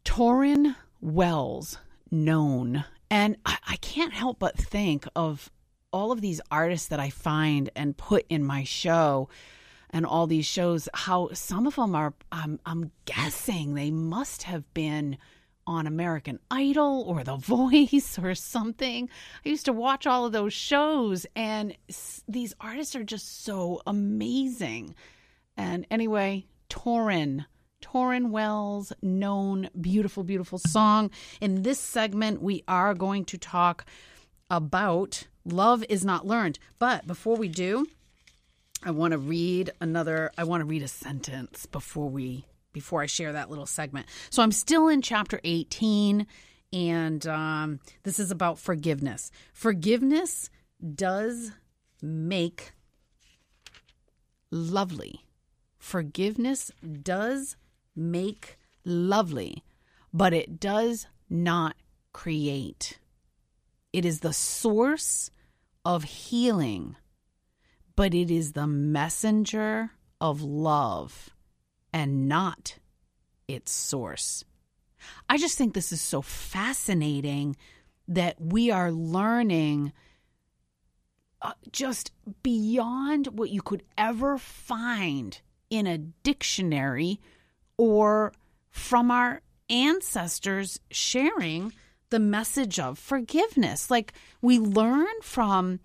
Tauren 0.04 0.74
Wells, 1.00 1.78
known. 2.10 2.84
And 3.08 3.36
I, 3.46 3.58
I 3.68 3.76
can't 3.76 4.12
help 4.12 4.40
but 4.40 4.58
think 4.58 5.06
of 5.14 5.52
all 5.92 6.10
of 6.10 6.20
these 6.20 6.40
artists 6.50 6.88
that 6.88 6.98
I 6.98 7.10
find 7.10 7.70
and 7.76 7.96
put 7.96 8.26
in 8.28 8.42
my 8.42 8.64
show 8.64 9.28
and 9.90 10.04
all 10.04 10.26
these 10.26 10.46
shows, 10.46 10.88
how 10.94 11.28
some 11.32 11.68
of 11.68 11.76
them 11.76 11.94
are, 11.94 12.14
I'm, 12.32 12.58
I'm 12.66 12.90
guessing 13.04 13.74
they 13.74 13.92
must 13.92 14.42
have 14.44 14.74
been 14.74 15.16
on 15.66 15.86
American 15.86 16.38
Idol 16.50 17.04
or 17.06 17.24
The 17.24 17.36
Voice 17.36 18.18
or 18.18 18.34
something. 18.34 19.08
I 19.44 19.48
used 19.48 19.64
to 19.66 19.72
watch 19.72 20.06
all 20.06 20.24
of 20.26 20.32
those 20.32 20.52
shows, 20.52 21.26
and 21.36 21.76
s- 21.88 22.22
these 22.28 22.54
artists 22.60 22.94
are 22.96 23.04
just 23.04 23.44
so 23.44 23.80
amazing. 23.86 24.94
And 25.56 25.86
anyway, 25.90 26.46
Tauren, 26.70 27.46
Tauren 27.82 28.30
Wells, 28.30 28.92
known 29.02 29.68
beautiful, 29.80 30.24
beautiful 30.24 30.58
song. 30.58 31.10
In 31.40 31.62
this 31.62 31.78
segment, 31.78 32.40
we 32.42 32.64
are 32.66 32.94
going 32.94 33.24
to 33.26 33.38
talk 33.38 33.84
about 34.50 35.26
love 35.44 35.84
is 35.88 36.04
not 36.04 36.26
learned. 36.26 36.58
But 36.78 37.06
before 37.06 37.36
we 37.36 37.48
do, 37.48 37.86
I 38.84 38.90
want 38.90 39.12
to 39.12 39.18
read 39.18 39.70
another 39.80 40.30
I 40.36 40.44
want 40.44 40.60
to 40.60 40.64
read 40.64 40.82
a 40.82 40.88
sentence 40.88 41.66
before 41.66 42.08
we 42.08 42.46
before 42.72 43.02
I 43.02 43.06
share 43.06 43.32
that 43.32 43.50
little 43.50 43.66
segment. 43.66 44.06
So 44.30 44.42
I'm 44.42 44.52
still 44.52 44.88
in 44.88 45.02
chapter 45.02 45.40
18 45.44 46.26
and 46.72 47.26
um, 47.26 47.80
this 48.02 48.18
is 48.18 48.30
about 48.30 48.58
forgiveness. 48.58 49.30
Forgiveness 49.52 50.48
does 50.94 51.52
make 52.00 52.72
lovely. 54.50 55.26
Forgiveness 55.78 56.70
does 57.02 57.56
make 57.94 58.58
lovely, 58.84 59.64
but 60.12 60.32
it 60.32 60.58
does 60.58 61.06
not 61.28 61.76
create. 62.12 62.98
It 63.92 64.04
is 64.04 64.20
the 64.20 64.32
source 64.32 65.30
of 65.84 66.04
healing, 66.04 66.96
but 67.96 68.14
it 68.14 68.30
is 68.30 68.52
the 68.52 68.66
messenger 68.66 69.90
of 70.20 70.42
love 70.42 71.30
and 71.92 72.28
not 72.28 72.78
its 73.48 73.72
source. 73.72 74.44
I 75.28 75.36
just 75.36 75.58
think 75.58 75.74
this 75.74 75.92
is 75.92 76.00
so 76.00 76.22
fascinating 76.22 77.56
that 78.08 78.40
we 78.40 78.70
are 78.70 78.92
learning 78.92 79.92
uh, 81.40 81.52
just 81.72 82.12
beyond 82.42 83.26
what 83.26 83.50
you 83.50 83.62
could 83.62 83.82
ever 83.98 84.38
find 84.38 85.40
in 85.70 85.86
a 85.86 85.98
dictionary 85.98 87.20
or 87.76 88.32
from 88.70 89.10
our 89.10 89.40
ancestors 89.68 90.78
sharing 90.90 91.72
the 92.10 92.20
message 92.20 92.78
of 92.78 92.98
forgiveness. 92.98 93.90
Like 93.90 94.12
we 94.40 94.58
learn 94.58 95.14
from 95.22 95.80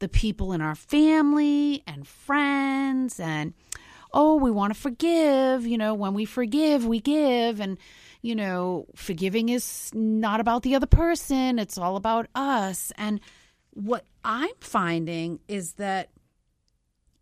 the 0.00 0.08
people 0.08 0.52
in 0.52 0.60
our 0.60 0.74
family 0.74 1.82
and 1.86 2.06
friends 2.06 3.18
and 3.18 3.54
oh, 4.12 4.36
we 4.36 4.50
want 4.50 4.74
to 4.74 4.80
forgive. 4.80 5.66
You 5.66 5.78
know, 5.78 5.94
when 5.94 6.14
we 6.14 6.24
forgive, 6.24 6.86
we 6.86 7.00
give. 7.00 7.60
And, 7.60 7.78
you 8.22 8.34
know, 8.34 8.86
forgiving 8.94 9.48
is 9.48 9.90
not 9.94 10.40
about 10.40 10.62
the 10.62 10.74
other 10.74 10.86
person, 10.86 11.58
it's 11.58 11.78
all 11.78 11.96
about 11.96 12.26
us. 12.34 12.92
And 12.96 13.20
what 13.70 14.04
I'm 14.24 14.50
finding 14.60 15.40
is 15.48 15.74
that 15.74 16.10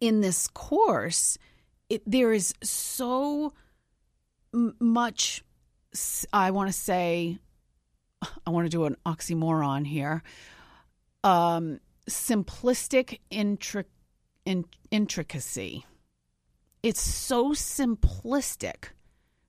in 0.00 0.20
this 0.20 0.48
course, 0.48 1.38
it, 1.88 2.02
there 2.06 2.32
is 2.32 2.54
so 2.62 3.52
much, 4.52 5.44
I 6.32 6.50
want 6.50 6.68
to 6.68 6.72
say, 6.72 7.38
I 8.46 8.50
want 8.50 8.66
to 8.66 8.70
do 8.70 8.84
an 8.84 8.96
oxymoron 9.04 9.86
here. 9.86 10.22
Um, 11.22 11.80
simplistic 12.08 13.18
in- 13.30 13.58
intricacy 14.90 15.84
it's 16.86 17.00
so 17.00 17.50
simplistic 17.50 18.90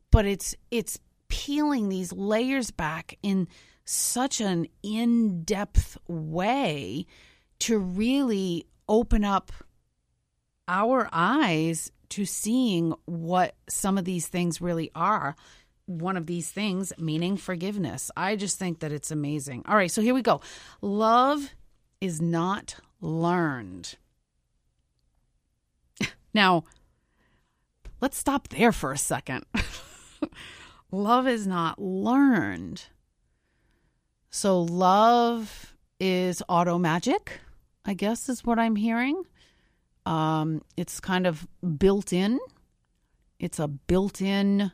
but 0.09 0.25
it's 0.25 0.55
it's 0.71 0.97
peeling 1.27 1.89
these 1.89 2.11
layers 2.11 2.71
back 2.71 3.17
in 3.21 3.47
such 3.85 4.41
an 4.41 4.65
in-depth 4.81 5.97
way 6.07 7.05
to 7.59 7.77
really 7.77 8.65
open 8.89 9.23
up 9.23 9.51
our 10.67 11.07
eyes 11.11 11.91
to 12.09 12.25
seeing 12.25 12.93
what 13.05 13.55
some 13.69 13.99
of 13.99 14.05
these 14.05 14.27
things 14.27 14.59
really 14.59 14.89
are. 14.95 15.35
One 15.85 16.17
of 16.17 16.25
these 16.25 16.49
things 16.49 16.91
meaning 16.97 17.37
forgiveness. 17.37 18.09
I 18.17 18.35
just 18.35 18.57
think 18.57 18.79
that 18.79 18.91
it's 18.91 19.11
amazing. 19.11 19.63
All 19.67 19.75
right 19.75 19.91
so 19.91 20.01
here 20.01 20.15
we 20.15 20.23
go. 20.23 20.41
Love 20.81 21.51
is 22.01 22.19
not 22.19 22.77
learned. 22.99 23.95
Now 26.33 26.65
let's 28.01 28.17
stop 28.17 28.47
there 28.49 28.71
for 28.71 28.91
a 28.91 28.97
second. 28.97 29.45
love 30.91 31.27
is 31.27 31.47
not 31.47 31.81
learned. 31.81 32.85
So, 34.29 34.61
love 34.61 35.75
is 35.99 36.43
auto 36.47 36.77
magic, 36.77 37.39
I 37.85 37.93
guess, 37.93 38.29
is 38.29 38.45
what 38.45 38.59
I'm 38.59 38.75
hearing. 38.75 39.23
Um, 40.05 40.61
it's 40.75 40.99
kind 40.99 41.25
of 41.25 41.47
built 41.77 42.13
in. 42.13 42.39
It's 43.39 43.59
a 43.59 43.67
built 43.67 44.21
in, 44.21 44.71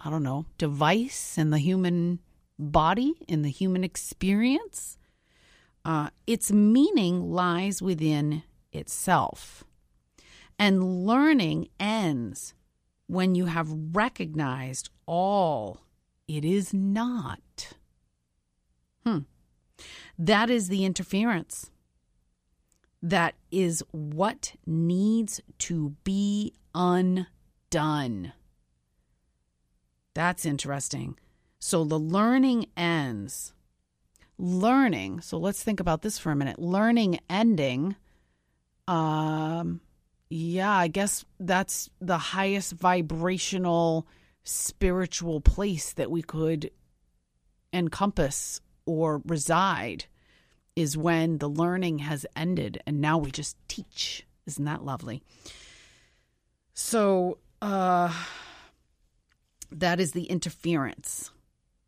I 0.00 0.10
don't 0.10 0.22
know, 0.22 0.46
device 0.58 1.38
in 1.38 1.50
the 1.50 1.58
human 1.58 2.20
body, 2.58 3.14
in 3.28 3.42
the 3.42 3.50
human 3.50 3.84
experience. 3.84 4.98
Uh, 5.84 6.10
its 6.26 6.52
meaning 6.52 7.30
lies 7.30 7.80
within 7.80 8.42
itself. 8.72 9.64
And 10.60 11.06
learning 11.06 11.68
ends 11.80 12.54
when 13.06 13.34
you 13.34 13.46
have 13.46 13.74
recognized 13.92 14.90
all 15.06 15.80
it 16.28 16.44
is 16.44 16.72
not. 16.72 17.72
Hmm. 19.04 19.20
That 20.16 20.48
is 20.48 20.68
the 20.68 20.84
interference. 20.84 21.72
That 23.02 23.34
is 23.50 23.82
what 23.90 24.52
needs 24.64 25.40
to 25.60 25.96
be 26.04 26.52
undone. 26.72 28.32
That's 30.14 30.44
interesting. 30.46 31.18
So 31.58 31.82
the 31.82 31.98
learning 31.98 32.66
ends. 32.76 33.54
Learning, 34.38 35.20
so 35.20 35.36
let's 35.36 35.64
think 35.64 35.80
about 35.80 36.02
this 36.02 36.18
for 36.18 36.30
a 36.30 36.36
minute. 36.36 36.60
Learning 36.60 37.18
ending, 37.28 37.96
um, 38.86 39.80
yeah, 40.30 40.70
I 40.70 40.86
guess 40.86 41.24
that's 41.40 41.90
the 42.00 42.18
highest 42.18 42.72
vibrational 42.72 44.06
spiritual 44.44 45.40
place 45.40 45.92
that 45.92 46.10
we 46.10 46.22
could 46.22 46.70
encompass 47.72 48.60
or 48.86 49.22
reside 49.26 50.06
is 50.76 50.96
when 50.96 51.38
the 51.38 51.48
learning 51.48 51.98
has 51.98 52.24
ended 52.36 52.80
and 52.86 53.00
now 53.00 53.18
we 53.18 53.30
just 53.32 53.56
teach. 53.68 54.24
Isn't 54.46 54.64
that 54.64 54.84
lovely? 54.84 55.22
So, 56.74 57.38
uh 57.60 58.14
that 59.72 60.00
is 60.00 60.12
the 60.12 60.24
interference. 60.24 61.30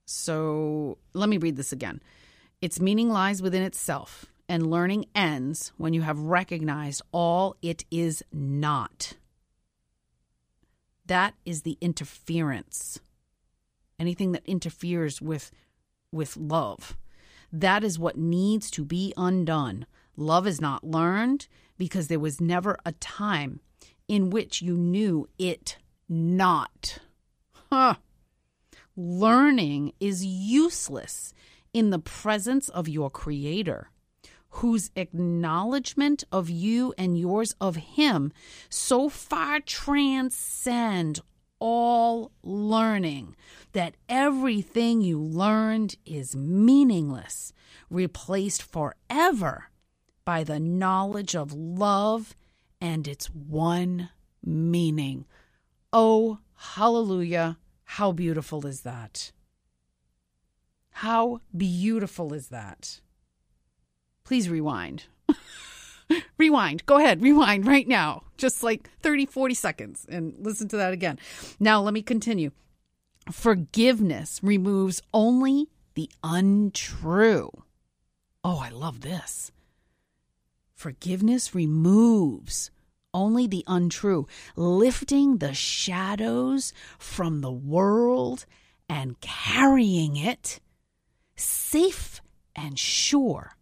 So, 0.05 0.99
let 1.15 1.29
me 1.29 1.39
read 1.39 1.57
this 1.57 1.73
again. 1.73 2.03
Its 2.61 2.81
meaning 2.81 3.09
lies 3.09 3.41
within 3.43 3.63
itself, 3.63 4.27
and 4.53 4.71
learning 4.71 5.07
ends 5.15 5.73
when 5.79 5.95
you 5.95 6.03
have 6.03 6.19
recognized 6.19 7.01
all 7.11 7.57
it 7.63 7.87
is 7.91 8.23
not. 8.31 9.15
That 11.07 11.33
is 11.47 11.63
the 11.63 11.79
interference. 11.81 13.01
Anything 13.99 14.33
that 14.33 14.45
interferes 14.45 15.23
with 15.23 15.51
with 16.13 16.37
love. 16.37 16.99
That 17.51 17.83
is 17.83 17.99
what 17.99 18.19
needs 18.19 18.71
to 18.73 18.85
be 18.85 19.15
undone. 19.17 19.87
Love 20.19 20.47
is 20.47 20.61
not 20.61 20.85
learned 20.85 21.49
because 21.79 22.09
there 22.09 22.21
was 22.21 22.39
never 22.39 22.77
a 22.85 22.93
time 22.93 23.61
in 24.07 24.29
which 24.29 24.61
you 24.61 24.77
knew 24.77 25.31
it 25.39 25.79
not. 26.11 26.99
Huh. 27.71 27.95
Learning 28.95 29.95
is 29.99 30.27
useless 30.27 31.33
in 31.73 31.89
the 31.89 31.99
presence 31.99 32.69
of 32.69 32.87
your 32.87 33.09
Creator, 33.09 33.89
whose 34.57 34.91
acknowledgement 34.97 36.25
of 36.31 36.51
you 36.51 36.93
and 36.99 37.19
yours 37.19 37.55
of 37.61 37.77
Him 37.77 38.33
so 38.69 39.09
far 39.09 39.61
transcend 39.61 41.21
all 41.59 42.33
learning 42.43 43.35
that 43.73 43.95
everything 44.09 45.01
you 45.01 45.19
learned 45.19 45.97
is 46.05 46.37
meaningless, 46.37 47.53
replaced 47.89 48.63
forever 48.63 49.71
by 50.25 50.45
the 50.45 50.61
knowledge 50.61 51.35
of 51.35 51.53
love 51.53 52.35
and 52.81 53.09
its 53.09 53.27
one 53.27 54.11
meaning. 54.45 55.25
Oh, 55.93 56.41
hallelujah! 56.57 57.59
How 57.85 58.13
beautiful 58.13 58.67
is 58.67 58.83
that? 58.83 59.33
How 60.91 61.41
beautiful 61.57 62.35
is 62.35 62.49
that? 62.49 63.01
Please 64.25 64.49
rewind. 64.49 65.05
rewind. 66.39 66.87
Go 66.87 66.99
ahead, 66.99 67.23
rewind 67.23 67.67
right 67.67 67.87
now. 67.87 68.23
Just 68.37 68.63
like 68.63 68.91
30, 69.01 69.27
40 69.27 69.55
seconds 69.55 70.07
and 70.09 70.35
listen 70.39 70.69
to 70.69 70.77
that 70.77 70.93
again. 70.93 71.19
Now, 71.59 71.81
let 71.83 71.95
me 71.95 72.03
continue. 72.03 72.51
Forgiveness 73.31 74.41
removes 74.43 75.01
only 75.15 75.69
the 75.95 76.11
untrue. 76.25 77.51
Oh, 78.45 78.59
I 78.59 78.71
love 78.71 79.03
this. 79.03 79.53
Forgiveness 80.75 81.55
removes 81.55 82.71
only 83.15 83.47
the 83.47 83.63
untrue, 83.67 84.27
lifting 84.57 85.39
the 85.39 85.55
shadows 85.55 86.73
from 86.99 87.41
the 87.41 87.53
world 87.53 88.47
and 88.89 89.21
carrying 89.21 90.17
it 90.17 90.59
safe 91.37 92.21
and 92.57 92.79
sure 92.79 93.57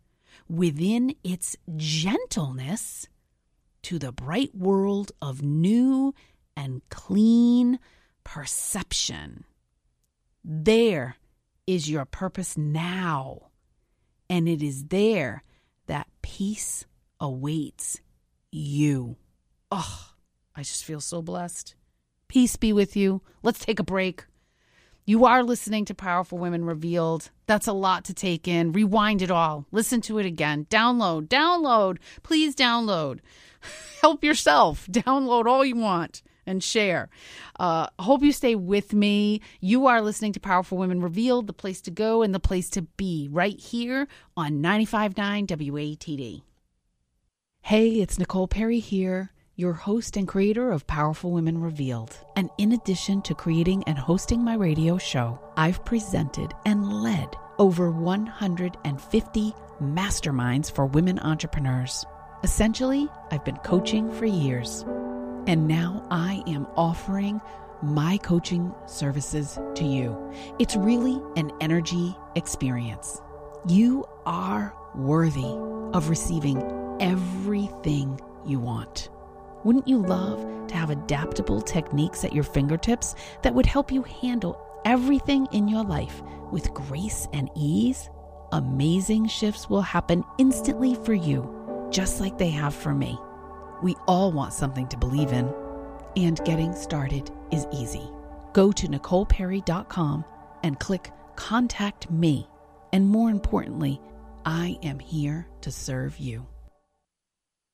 within 0.51 1.15
its 1.23 1.57
gentleness 1.77 3.07
to 3.83 4.01
the 4.01 4.11
bright 4.11 4.53
world 4.53 5.13
of 5.23 5.43
new 5.43 6.13
and 6.57 6.83
clean 6.91 7.79
perception. 8.25 9.45
There 10.45 11.17
is 11.69 11.89
your 11.89 12.05
purpose 12.05 12.59
now, 12.59 13.51
and 14.29 14.49
it 14.49 14.61
is 14.61 14.87
there 14.87 15.45
that 15.87 16.09
peace 16.21 16.85
awaits 17.21 18.01
you. 18.51 19.17
Oh, 19.71 20.15
I 20.57 20.63
just 20.63 20.85
feel 20.85 21.01
so 21.01 21.23
blessed. 21.23 21.77
Peace 22.27 22.57
be 22.57 22.73
with 22.73 22.97
you. 22.97 23.23
Let's 23.45 23.65
take 23.65 23.79
a 23.79 23.85
break. 23.85 24.25
You 25.07 25.25
are 25.25 25.43
listening 25.43 25.87
to 25.87 25.95
Powerful 25.95 26.39
Women 26.39 26.65
Revealed. 26.65 27.31
That's 27.47 27.67
a 27.67 27.73
lot 27.73 28.05
to 28.05 28.15
take 28.15 28.47
in. 28.47 28.73
Rewind 28.73 29.23
it 29.23 29.31
all. 29.31 29.67
Listen 29.73 30.01
to 30.03 30.19
it 30.19 30.27
again. 30.27 30.67
Download, 30.71 31.27
download. 31.27 31.99
Please 32.23 32.55
download. 32.55 33.21
Help 34.03 34.23
yourself. 34.23 34.87
Download 34.87 35.47
all 35.47 35.65
you 35.65 35.77
want 35.77 36.23
and 36.47 36.63
share. 36.63 37.09
Uh, 37.59 37.87
hope 37.99 38.23
you 38.23 38.33
stay 38.33 38.55
with 38.55 38.93
me. 38.93 39.41
You 39.61 39.87
are 39.87 40.03
listening 40.03 40.33
to 40.35 40.41
Powerful 40.41 40.79
Women 40.79 41.01
Revealed, 41.01 41.47
the 41.47 41.53
place 41.53 41.81
to 41.83 41.91
go 41.91 42.23
and 42.23 42.35
the 42.35 42.41
place 42.41 42.69
to 42.71 42.83
be, 42.83 43.29
right 43.31 43.59
here 43.59 44.07
on 44.37 44.63
95.9 44.63 45.47
WATD. 45.47 46.43
Hey, 47.63 47.89
it's 48.01 48.19
Nicole 48.19 48.49
Perry 48.49 48.81
here 48.81 49.33
your 49.61 49.75
host 49.75 50.17
and 50.17 50.27
creator 50.27 50.73
of 50.73 50.87
Powerful 50.87 51.33
Women 51.33 51.61
Revealed. 51.61 52.17
And 52.35 52.49
in 52.57 52.73
addition 52.73 53.21
to 53.23 53.35
creating 53.35 53.85
and 53.85 53.99
hosting 53.99 54.43
my 54.43 54.55
radio 54.55 54.97
show, 54.97 55.39
I've 55.55 55.85
presented 55.85 56.55
and 56.65 57.03
led 57.03 57.37
over 57.59 57.91
150 57.91 59.53
masterminds 59.83 60.73
for 60.73 60.87
women 60.87 61.19
entrepreneurs. 61.19 62.07
Essentially, 62.43 63.07
I've 63.31 63.45
been 63.45 63.59
coaching 63.59 64.11
for 64.15 64.25
years. 64.25 64.87
And 65.47 65.69
now 65.69 66.07
I 66.11 66.43
am 66.47 66.67
offering 66.75 67.39
my 67.83 68.17
coaching 68.17 68.75
services 68.87 69.59
to 69.75 69.85
you. 69.85 70.17
It's 70.59 70.75
really 70.75 71.21
an 71.37 71.53
energy 71.61 72.17
experience. 72.35 73.21
You 73.69 74.07
are 74.25 74.75
worthy 74.95 75.55
of 75.93 76.09
receiving 76.09 76.63
everything 76.99 78.19
you 78.47 78.59
want. 78.59 79.11
Wouldn't 79.65 79.89
you 79.89 79.99
love 79.99 80.67
to 80.69 80.75
have 80.75 80.91
adaptable 80.91 81.61
techniques 81.61 82.25
at 82.25 82.33
your 82.33 82.45
fingertips 82.45 83.15
that 83.43 83.55
would 83.55 83.67
help 83.67 83.93
you 83.93 84.03
handle 84.03 84.59
everything 84.85 85.47
in 85.53 85.69
your 85.69 85.85
life 85.85 86.23
with 86.51 86.73
grace 86.73 87.29
and 87.33 87.51
ease? 87.55 88.09
Amazing 88.53 89.29
shifts 89.29 89.69
will 89.69 89.83
happen 89.83 90.25
instantly 90.39 90.95
for 90.95 91.13
you, 91.13 91.89
just 91.91 92.21
like 92.21 92.39
they 92.39 92.51
have 92.51 92.75
for 92.75 92.95
me. 92.95 93.19
We 93.83 93.97
all 94.09 94.33
want 94.33 94.55
something 94.55 94.89
to 94.89 94.97
believe 94.97 95.33
in, 95.33 95.53
and 96.17 96.43
getting 96.45 96.75
started 96.75 97.31
is 97.51 97.67
easy. 97.73 98.09
Go 98.53 98.73
to 98.73 98.89
NicolePerry.com 98.89 100.25
and 100.63 100.81
click 100.81 101.13
Contact 101.37 102.11
Me. 102.11 102.49
And 102.93 103.09
more 103.09 103.31
importantly, 103.31 104.01
I 104.45 104.79
am 104.83 104.99
here 104.99 105.47
to 105.61 105.71
serve 105.71 106.19
you. 106.19 106.47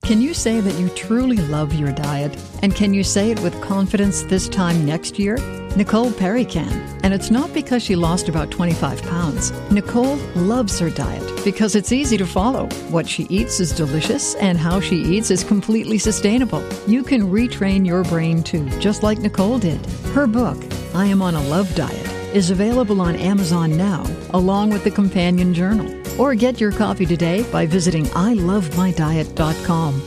Can 0.06 0.20
you 0.20 0.34
say 0.34 0.60
that 0.60 0.78
you 0.78 0.88
truly 0.90 1.36
love 1.36 1.74
your 1.74 1.90
diet? 1.90 2.40
And 2.62 2.72
can 2.72 2.94
you 2.94 3.02
say 3.02 3.32
it 3.32 3.40
with 3.40 3.60
confidence 3.60 4.22
this 4.22 4.48
time 4.48 4.86
next 4.86 5.18
year? 5.18 5.36
Nicole 5.74 6.12
Perry 6.12 6.44
can. 6.44 6.70
And 7.02 7.12
it's 7.12 7.32
not 7.32 7.52
because 7.52 7.82
she 7.82 7.96
lost 7.96 8.28
about 8.28 8.52
25 8.52 9.02
pounds. 9.02 9.50
Nicole 9.72 10.14
loves 10.36 10.78
her 10.78 10.90
diet 10.90 11.44
because 11.44 11.74
it's 11.74 11.90
easy 11.90 12.16
to 12.18 12.24
follow. 12.24 12.68
What 12.88 13.08
she 13.08 13.24
eats 13.24 13.58
is 13.58 13.72
delicious, 13.72 14.36
and 14.36 14.56
how 14.58 14.78
she 14.78 14.94
eats 14.94 15.32
is 15.32 15.42
completely 15.42 15.98
sustainable. 15.98 16.62
You 16.86 17.02
can 17.02 17.22
retrain 17.22 17.84
your 17.84 18.04
brain 18.04 18.44
too, 18.44 18.68
just 18.78 19.02
like 19.02 19.18
Nicole 19.18 19.58
did. 19.58 19.84
Her 20.14 20.28
book, 20.28 20.56
I 20.94 21.06
Am 21.06 21.20
on 21.20 21.34
a 21.34 21.42
Love 21.48 21.74
Diet, 21.74 22.06
is 22.36 22.50
available 22.50 23.00
on 23.00 23.16
Amazon 23.16 23.74
now, 23.78 24.04
along 24.34 24.68
with 24.68 24.84
the 24.84 24.90
companion 24.90 25.54
journal. 25.54 25.90
Or 26.20 26.34
get 26.34 26.60
your 26.60 26.70
copy 26.70 27.06
today 27.06 27.42
by 27.50 27.64
visiting 27.64 28.04
ilovemydiet.com. 28.04 30.02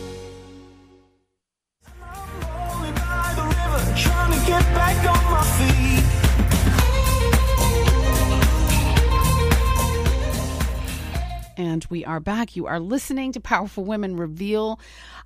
And 11.57 11.85
we 11.89 12.05
are 12.05 12.19
back. 12.19 12.55
You 12.55 12.67
are 12.67 12.79
listening 12.79 13.31
to 13.33 13.39
Powerful 13.39 13.83
Women 13.83 14.15
Reveal. 14.15 14.79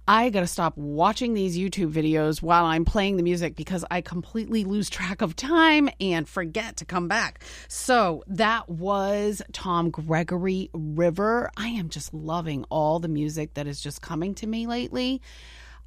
I 0.08 0.30
got 0.32 0.42
to 0.42 0.48
stop 0.48 0.78
watching 0.78 1.34
these 1.34 1.58
YouTube 1.58 1.94
videos 1.94 2.42
while 2.42 2.66
I'm 2.66 2.84
playing 2.84 3.16
the 3.16 3.24
music 3.24 3.56
because 3.56 3.86
I 3.90 4.02
completely 4.02 4.66
lose 4.66 4.90
track 4.90 5.22
of 5.22 5.36
time 5.36 5.90
and 6.02 6.28
forget 6.28 6.78
to 6.78 6.86
come 6.86 7.08
back. 7.08 7.42
So 7.70 8.24
that 8.28 8.68
was 8.68 9.42
Tom 9.54 9.92
Gregory 9.92 10.70
River. 10.74 11.50
I 11.56 11.70
am 11.70 11.88
just 11.88 12.14
loving 12.14 12.66
all 12.70 13.00
the 13.00 13.08
music 13.08 13.54
that 13.54 13.66
is 13.66 13.80
just 13.80 14.02
coming 14.02 14.36
to 14.36 14.48
me 14.48 14.68
lately. 14.68 15.22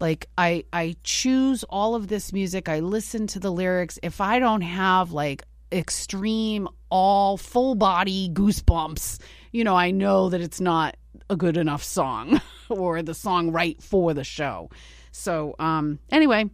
Like 0.00 0.28
I 0.36 0.64
I 0.72 0.96
choose 1.04 1.62
all 1.64 1.94
of 1.94 2.08
this 2.08 2.32
music. 2.32 2.68
I 2.68 2.80
listen 2.80 3.26
to 3.28 3.38
the 3.38 3.52
lyrics. 3.52 3.98
If 4.02 4.20
I 4.20 4.38
don't 4.38 4.62
have 4.62 5.12
like 5.12 5.44
extreme 5.72 6.68
all 6.90 7.36
full 7.36 7.74
body 7.74 8.30
goosebumps, 8.30 9.20
you 9.52 9.62
know, 9.62 9.76
I 9.76 9.90
know 9.90 10.30
that 10.30 10.40
it's 10.40 10.60
not 10.60 10.96
a 11.28 11.36
good 11.36 11.56
enough 11.56 11.82
song 11.82 12.40
or 12.68 13.02
the 13.02 13.14
song 13.14 13.52
right 13.52 13.80
for 13.82 14.14
the 14.14 14.24
show. 14.24 14.70
So, 15.12 15.54
um, 15.58 15.98
anyway, 16.10 16.50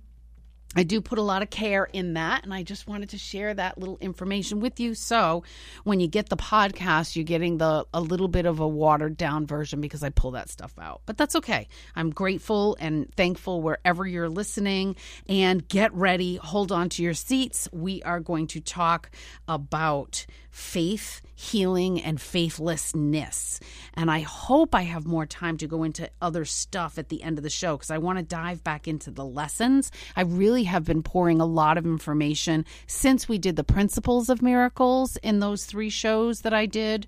I 0.76 0.82
do 0.82 1.00
put 1.00 1.18
a 1.18 1.22
lot 1.22 1.40
of 1.40 1.48
care 1.48 1.84
in 1.84 2.14
that, 2.14 2.44
and 2.44 2.52
I 2.52 2.62
just 2.62 2.86
wanted 2.86 3.08
to 3.10 3.18
share 3.18 3.54
that 3.54 3.78
little 3.78 3.96
information 3.98 4.60
with 4.60 4.78
you. 4.78 4.94
So, 4.94 5.42
when 5.84 6.00
you 6.00 6.06
get 6.06 6.28
the 6.28 6.36
podcast, 6.36 7.16
you're 7.16 7.24
getting 7.24 7.56
the 7.56 7.86
a 7.94 8.00
little 8.00 8.28
bit 8.28 8.44
of 8.44 8.60
a 8.60 8.68
watered 8.68 9.16
down 9.16 9.46
version 9.46 9.80
because 9.80 10.02
I 10.02 10.10
pull 10.10 10.32
that 10.32 10.50
stuff 10.50 10.74
out. 10.78 11.00
But 11.06 11.16
that's 11.16 11.34
okay. 11.36 11.68
I'm 11.94 12.10
grateful 12.10 12.76
and 12.78 13.10
thankful 13.14 13.62
wherever 13.62 14.06
you're 14.06 14.28
listening. 14.28 14.96
And 15.28 15.66
get 15.66 15.94
ready, 15.94 16.36
hold 16.36 16.70
on 16.70 16.90
to 16.90 17.02
your 17.02 17.14
seats. 17.14 17.68
We 17.72 18.02
are 18.02 18.20
going 18.20 18.46
to 18.48 18.60
talk 18.60 19.10
about 19.48 20.26
faith, 20.56 21.20
healing, 21.34 22.00
and 22.00 22.18
faithlessness. 22.18 23.60
And 23.92 24.10
I 24.10 24.20
hope 24.20 24.74
I 24.74 24.82
have 24.82 25.04
more 25.04 25.26
time 25.26 25.58
to 25.58 25.66
go 25.66 25.82
into 25.82 26.08
other 26.22 26.46
stuff 26.46 26.96
at 26.96 27.10
the 27.10 27.22
end 27.22 27.36
of 27.36 27.44
the 27.44 27.50
show 27.50 27.76
because 27.76 27.90
I 27.90 27.98
want 27.98 28.18
to 28.18 28.24
dive 28.24 28.64
back 28.64 28.88
into 28.88 29.10
the 29.10 29.24
lessons. 29.24 29.92
I 30.16 30.22
really 30.22 30.64
have 30.64 30.84
been 30.84 31.02
pouring 31.02 31.42
a 31.42 31.44
lot 31.44 31.76
of 31.76 31.84
information 31.84 32.64
since 32.86 33.28
we 33.28 33.36
did 33.36 33.56
the 33.56 33.64
principles 33.64 34.30
of 34.30 34.40
miracles 34.40 35.18
in 35.18 35.40
those 35.40 35.66
three 35.66 35.90
shows 35.90 36.40
that 36.40 36.54
I 36.54 36.64
did. 36.64 37.06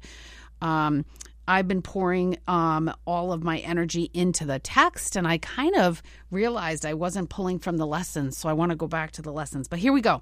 Um, 0.60 1.06
I've 1.48 1.66
been 1.66 1.80
pouring 1.80 2.36
um, 2.48 2.92
all 3.06 3.32
of 3.32 3.42
my 3.42 3.60
energy 3.60 4.10
into 4.12 4.44
the 4.44 4.58
text, 4.58 5.16
and 5.16 5.26
I 5.26 5.38
kind 5.38 5.74
of 5.74 6.02
realized 6.30 6.84
I 6.84 6.92
wasn't 6.92 7.30
pulling 7.30 7.60
from 7.60 7.78
the 7.78 7.86
lessons. 7.86 8.36
So 8.36 8.50
I 8.50 8.52
want 8.52 8.72
to 8.72 8.76
go 8.76 8.88
back 8.88 9.12
to 9.12 9.22
the 9.22 9.32
lessons. 9.32 9.68
But 9.68 9.78
here 9.78 9.94
we 9.94 10.02
go. 10.02 10.20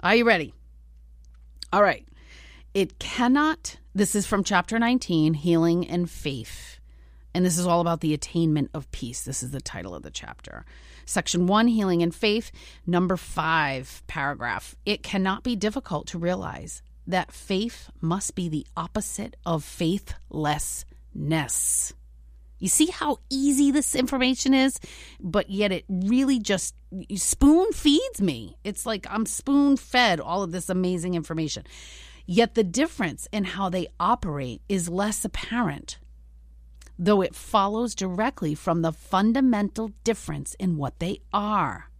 Are 0.00 0.14
you 0.14 0.24
ready? 0.24 0.54
All 1.74 1.82
right. 1.82 2.06
It 2.74 2.98
cannot, 2.98 3.76
this 3.94 4.14
is 4.14 4.26
from 4.26 4.44
chapter 4.44 4.78
19, 4.78 5.34
Healing 5.34 5.86
and 5.86 6.10
Faith. 6.10 6.80
And 7.34 7.44
this 7.44 7.58
is 7.58 7.66
all 7.66 7.82
about 7.82 8.00
the 8.00 8.14
attainment 8.14 8.70
of 8.72 8.90
peace. 8.92 9.24
This 9.24 9.42
is 9.42 9.50
the 9.50 9.60
title 9.60 9.94
of 9.94 10.02
the 10.02 10.10
chapter. 10.10 10.64
Section 11.04 11.46
one, 11.46 11.66
Healing 11.66 12.02
and 12.02 12.14
Faith. 12.14 12.50
Number 12.86 13.18
five, 13.18 14.02
paragraph. 14.06 14.74
It 14.86 15.02
cannot 15.02 15.42
be 15.42 15.54
difficult 15.54 16.06
to 16.08 16.18
realize 16.18 16.80
that 17.06 17.30
faith 17.30 17.90
must 18.00 18.34
be 18.34 18.48
the 18.48 18.66
opposite 18.74 19.36
of 19.44 19.64
faithlessness. 19.64 21.92
You 22.58 22.68
see 22.68 22.86
how 22.86 23.18
easy 23.28 23.70
this 23.70 23.94
information 23.94 24.54
is, 24.54 24.80
but 25.20 25.50
yet 25.50 25.72
it 25.72 25.84
really 25.88 26.38
just 26.38 26.74
spoon 27.16 27.70
feeds 27.72 28.22
me. 28.22 28.56
It's 28.64 28.86
like 28.86 29.06
I'm 29.10 29.26
spoon 29.26 29.76
fed 29.76 30.20
all 30.20 30.42
of 30.42 30.52
this 30.52 30.70
amazing 30.70 31.14
information. 31.14 31.64
Yet 32.26 32.54
the 32.54 32.64
difference 32.64 33.28
in 33.32 33.44
how 33.44 33.68
they 33.68 33.88
operate 33.98 34.62
is 34.68 34.88
less 34.88 35.24
apparent, 35.24 35.98
though 36.98 37.20
it 37.20 37.34
follows 37.34 37.94
directly 37.94 38.54
from 38.54 38.82
the 38.82 38.92
fundamental 38.92 39.90
difference 40.04 40.54
in 40.54 40.76
what 40.76 40.98
they 40.98 41.20
are. 41.32 41.90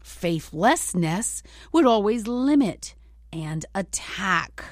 Faithlessness 0.00 1.42
would 1.72 1.86
always 1.86 2.26
limit 2.26 2.94
and 3.32 3.64
attack. 3.74 4.64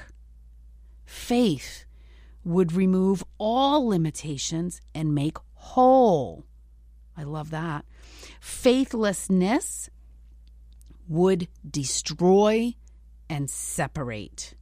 Faith 1.05 1.85
would 2.43 2.73
remove 2.73 3.23
all 3.37 3.87
limitations 3.87 4.81
and 4.93 5.15
make 5.15 5.37
whole. 5.53 6.43
I 7.15 7.23
love 7.23 7.51
that. 7.51 7.85
Faithlessness 8.39 9.89
would 11.07 11.47
destroy 11.69 12.75
and 13.29 13.49
separate. 13.49 14.55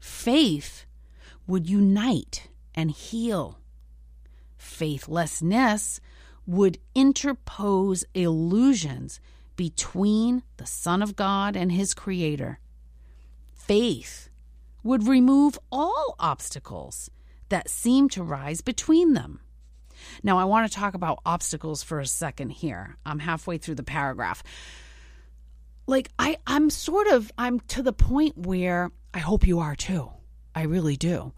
Faith 0.00 0.86
would 1.46 1.68
unite 1.68 2.48
and 2.74 2.90
heal. 2.90 3.58
Faithlessness 4.56 6.00
would 6.46 6.78
interpose 6.94 8.04
illusions 8.14 9.20
between 9.56 10.42
the 10.56 10.66
Son 10.66 11.02
of 11.02 11.16
God 11.16 11.54
and 11.54 11.70
his 11.70 11.94
Creator. 11.94 12.58
Faith 13.52 14.30
would 14.82 15.06
remove 15.06 15.58
all 15.70 16.16
obstacles 16.18 17.10
that 17.50 17.68
seem 17.68 18.08
to 18.08 18.22
rise 18.22 18.62
between 18.62 19.12
them. 19.12 19.40
Now, 20.22 20.38
I 20.38 20.44
want 20.44 20.70
to 20.70 20.78
talk 20.78 20.94
about 20.94 21.20
obstacles 21.26 21.82
for 21.82 22.00
a 22.00 22.06
second 22.06 22.50
here. 22.50 22.96
I'm 23.04 23.18
halfway 23.18 23.58
through 23.58 23.74
the 23.74 23.82
paragraph. 23.82 24.42
Like, 25.90 26.08
I, 26.20 26.36
I'm 26.46 26.70
sort 26.70 27.08
of, 27.08 27.32
I'm 27.36 27.58
to 27.60 27.82
the 27.82 27.92
point 27.92 28.38
where 28.38 28.92
I 29.12 29.18
hope 29.18 29.44
you 29.46 29.58
are 29.58 29.74
too. 29.74 30.08
I 30.54 30.62
really 30.62 30.96
do. 30.96 31.32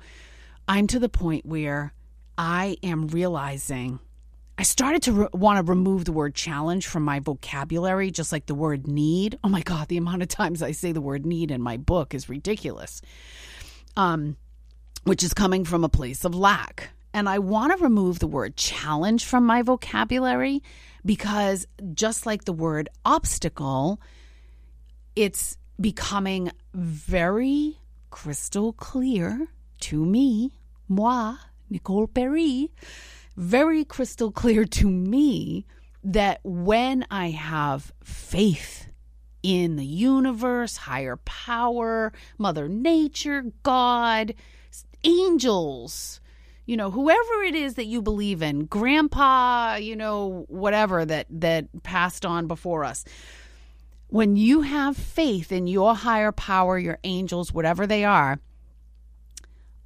I'm 0.68 0.86
to 0.88 0.98
the 0.98 1.08
point 1.08 1.46
where 1.46 1.94
I 2.36 2.76
am 2.82 3.08
realizing 3.08 3.98
I 4.58 4.64
started 4.64 5.02
to 5.04 5.12
re- 5.12 5.28
want 5.32 5.64
to 5.64 5.68
remove 5.68 6.04
the 6.04 6.12
word 6.12 6.34
challenge 6.34 6.86
from 6.86 7.02
my 7.02 7.18
vocabulary, 7.18 8.10
just 8.10 8.30
like 8.30 8.44
the 8.44 8.54
word 8.54 8.86
need. 8.86 9.38
Oh 9.42 9.48
my 9.48 9.62
God, 9.62 9.88
the 9.88 9.96
amount 9.96 10.20
of 10.20 10.28
times 10.28 10.62
I 10.62 10.72
say 10.72 10.92
the 10.92 11.00
word 11.00 11.24
need 11.24 11.50
in 11.50 11.62
my 11.62 11.78
book 11.78 12.14
is 12.14 12.28
ridiculous. 12.28 13.00
Um, 13.96 14.36
which 15.04 15.22
is 15.22 15.32
coming 15.32 15.64
from 15.64 15.82
a 15.82 15.88
place 15.88 16.26
of 16.26 16.34
lack. 16.34 16.90
And 17.14 17.28
I 17.28 17.38
want 17.38 17.76
to 17.76 17.82
remove 17.82 18.18
the 18.18 18.26
word 18.26 18.56
challenge 18.56 19.24
from 19.24 19.46
my 19.46 19.62
vocabulary 19.62 20.62
because 21.04 21.66
just 21.94 22.26
like 22.26 22.44
the 22.44 22.52
word 22.52 22.90
obstacle, 23.04 23.98
it's 25.16 25.57
becoming 25.81 26.51
very 26.75 27.79
crystal 28.11 28.72
clear 28.72 29.48
to 29.81 30.05
me, 30.05 30.53
moi, 30.88 31.37
Nicole 31.68 32.07
Perry, 32.07 32.70
very 33.37 33.85
crystal 33.85 34.31
clear 34.31 34.64
to 34.64 34.88
me 34.88 35.66
that 36.05 36.40
when 36.42 37.07
I 37.11 37.31
have 37.31 37.92
faith 38.03 38.92
in 39.42 39.77
the 39.77 39.87
universe, 39.87 40.77
higher 40.77 41.16
power, 41.16 42.12
Mother 42.38 42.68
Nature, 42.68 43.46
God, 43.62 44.35
angels, 45.05 46.20
you 46.64 46.77
know, 46.77 46.90
whoever 46.90 47.42
it 47.42 47.55
is 47.55 47.75
that 47.75 47.87
you 47.87 48.03
believe 48.03 48.40
in, 48.40 48.66
grandpa, 48.66 49.77
you 49.77 49.96
know, 49.96 50.44
whatever 50.48 51.05
that 51.05 51.27
that 51.31 51.83
passed 51.83 52.25
on 52.25 52.46
before 52.46 52.85
us 52.85 53.05
when 54.12 54.37
you 54.37 54.61
have 54.61 54.94
faith 54.94 55.51
in 55.51 55.66
your 55.66 55.94
higher 55.96 56.33
power, 56.33 56.79
your 56.79 56.98
angels, 57.03 57.51
whatever 57.51 57.87
they 57.87 58.05
are, 58.05 58.38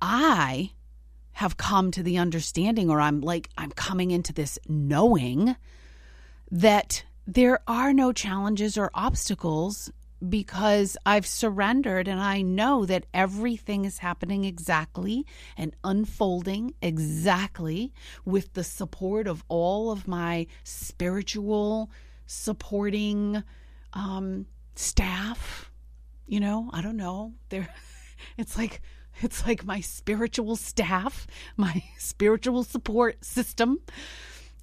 I 0.02 0.72
have 1.34 1.56
come 1.56 1.92
to 1.92 2.02
the 2.02 2.18
understanding, 2.18 2.90
or 2.90 3.00
I'm 3.00 3.20
like, 3.20 3.48
I'm 3.56 3.70
coming 3.70 4.10
into 4.10 4.32
this 4.32 4.58
knowing 4.66 5.54
that 6.50 7.04
there 7.24 7.60
are 7.68 7.92
no 7.92 8.12
challenges 8.12 8.76
or 8.76 8.90
obstacles 8.94 9.92
because 10.28 10.96
I've 11.06 11.26
surrendered 11.26 12.08
and 12.08 12.18
I 12.18 12.42
know 12.42 12.84
that 12.84 13.06
everything 13.14 13.84
is 13.84 13.98
happening 13.98 14.44
exactly 14.44 15.24
and 15.56 15.72
unfolding 15.84 16.74
exactly 16.82 17.92
with 18.24 18.54
the 18.54 18.64
support 18.64 19.28
of 19.28 19.44
all 19.46 19.92
of 19.92 20.08
my 20.08 20.48
spiritual 20.64 21.92
supporting 22.26 23.44
um, 23.96 24.46
staff. 24.74 25.70
You 26.26 26.40
know, 26.40 26.70
I 26.72 26.82
don't 26.82 26.96
know. 26.96 27.32
They're, 27.48 27.68
it's 28.38 28.56
like 28.56 28.82
it's 29.22 29.46
like 29.46 29.64
my 29.64 29.80
spiritual 29.80 30.56
staff, 30.56 31.26
my 31.56 31.82
spiritual 31.98 32.62
support 32.62 33.24
system. 33.24 33.80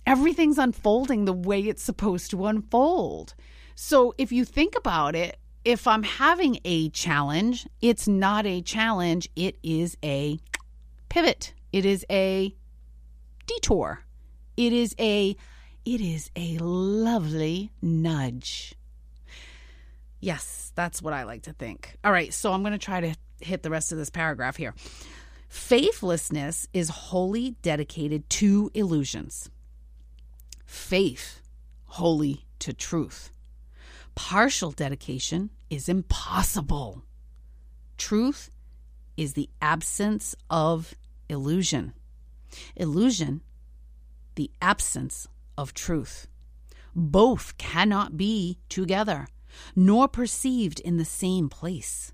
Everything's 0.06 0.58
unfolding 0.58 1.26
the 1.26 1.34
way 1.34 1.62
it's 1.62 1.82
supposed 1.82 2.30
to 2.32 2.46
unfold. 2.46 3.34
So 3.74 4.13
if 4.17 4.32
you 4.32 4.46
think 4.46 4.78
about 4.78 5.15
it, 5.15 5.38
if 5.65 5.88
I'm 5.88 6.04
having 6.04 6.60
a 6.65 6.89
challenge, 6.89 7.67
it's 7.82 8.08
not 8.08 8.46
a 8.46 8.62
challenge, 8.62 9.30
it 9.36 9.58
is 9.63 9.98
a 10.04 10.39
pivot. 11.10 11.54
It 11.72 11.86
is 11.86 12.06
a 12.12 12.54
detour. 13.48 14.04
It 14.58 14.74
is 14.74 14.93
a 15.00 15.36
it 15.86 16.00
is 16.00 16.30
a 16.36 16.58
lovely 16.60 17.72
nudge. 17.82 18.76
Yes, 20.23 20.71
that's 20.73 21.01
what 21.01 21.12
I 21.12 21.23
like 21.23 21.41
to 21.43 21.51
think. 21.51 21.97
All 22.01 22.12
right, 22.12 22.33
so 22.33 22.53
I'm 22.53 22.62
going 22.62 22.71
to 22.71 22.77
try 22.77 23.01
to 23.01 23.13
hit 23.41 23.62
the 23.62 23.69
rest 23.69 23.91
of 23.91 23.97
this 23.97 24.09
paragraph 24.09 24.55
here. 24.55 24.73
Faithlessness 25.49 26.69
is 26.71 26.88
wholly 26.88 27.57
dedicated 27.62 28.29
to 28.29 28.71
illusions. 28.73 29.49
Faith 30.65 31.41
wholly 31.83 32.45
to 32.59 32.71
truth. 32.71 33.33
Partial 34.15 34.71
dedication 34.71 35.49
is 35.69 35.89
impossible. 35.89 37.03
Truth 37.97 38.49
is 39.17 39.33
the 39.33 39.49
absence 39.62 40.38
of 40.49 40.95
illusion. 41.27 41.91
Illusion, 42.77 43.41
the 44.36 44.49
absence 44.62 45.27
of 45.57 45.73
truth. 45.73 46.27
Both 46.95 47.57
cannot 47.57 48.15
be 48.15 48.59
together, 48.69 49.27
nor 49.75 50.07
perceived 50.07 50.79
in 50.79 50.97
the 50.97 51.05
same 51.05 51.49
place. 51.49 52.11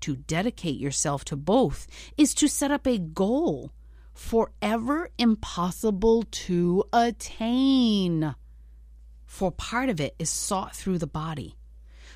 To 0.00 0.16
dedicate 0.16 0.78
yourself 0.78 1.24
to 1.26 1.36
both 1.36 1.86
is 2.16 2.34
to 2.34 2.48
set 2.48 2.70
up 2.70 2.86
a 2.86 2.98
goal 2.98 3.72
forever 4.14 5.10
impossible 5.18 6.24
to 6.30 6.84
attain. 6.92 8.34
For 9.26 9.50
part 9.50 9.88
of 9.88 10.00
it 10.00 10.14
is 10.18 10.30
sought 10.30 10.74
through 10.74 10.98
the 10.98 11.06
body, 11.06 11.56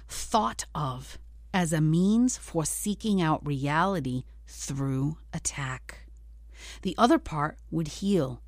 thought 0.09 0.67
of 0.75 1.19
as 1.53 1.73
a 1.73 1.81
means 1.81 2.37
for 2.37 2.65
seeking 2.65 3.23
out 3.23 3.47
reality 3.47 4.25
through 4.47 5.19
attack. 5.33 6.09
The 6.83 6.95
other 6.99 7.19
part 7.19 7.59
would 7.71 7.89
heal 7.89 8.43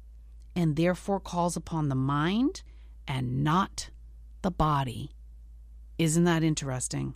and 0.55 0.77
therefore 0.77 1.21
calls 1.21 1.57
upon 1.57 1.89
the 1.89 1.95
mind 1.95 2.63
and 3.07 3.45
not 3.45 3.91
the 4.43 4.51
body. 4.51 5.11
Isn't 5.99 6.25
that 6.25 6.43
interesting? 6.43 7.15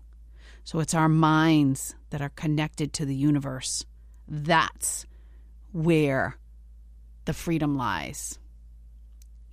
So 0.64 0.78
it's 0.80 0.94
our 0.94 1.08
minds 1.08 1.94
that 2.10 2.22
are 2.22 2.30
connected 2.30 2.92
to 2.94 3.04
the 3.06 3.14
universe. 3.14 3.84
That's 4.28 5.06
where 5.72 6.36
the 7.24 7.32
freedom 7.32 7.76
lies. 7.76 8.38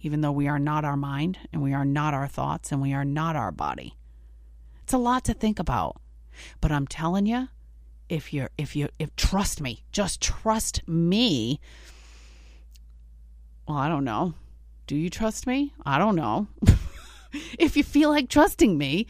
Even 0.02 0.22
though 0.22 0.32
we 0.32 0.48
are 0.48 0.60
not 0.60 0.86
our 0.86 0.98
mind 0.98 1.40
and 1.52 1.62
we 1.62 1.74
are 1.74 1.86
not 1.86 2.14
our 2.14 2.28
thoughts 2.28 2.72
and 2.72 2.82
we 2.82 2.94
are 2.94 3.06
not 3.06 3.36
our 3.36 3.52
body. 3.52 3.96
It's 4.84 4.94
a 4.94 4.98
lot 4.98 5.26
to 5.26 5.34
think 5.34 5.60
about. 5.60 6.00
But 6.62 6.72
I'm 6.72 6.88
telling 6.88 7.26
you, 7.26 7.50
if 8.10 8.32
you're 8.32 8.50
if 8.58 8.76
you 8.76 8.90
if 9.00 9.16
trust 9.16 9.60
me, 9.60 9.84
just 9.92 10.22
trust 10.22 10.88
me. 10.88 11.60
Well, 13.68 13.78
I 13.78 13.90
don't 13.90 14.06
know. 14.06 14.34
Do 14.86 14.96
you 14.96 15.10
trust 15.10 15.46
me? 15.48 15.74
I 15.86 15.98
don't 15.98 16.16
know. 16.16 16.48
if 17.60 17.78
you 17.78 17.84
feel 17.84 18.10
like 18.10 18.30
trusting 18.30 18.78
me, 18.78 19.08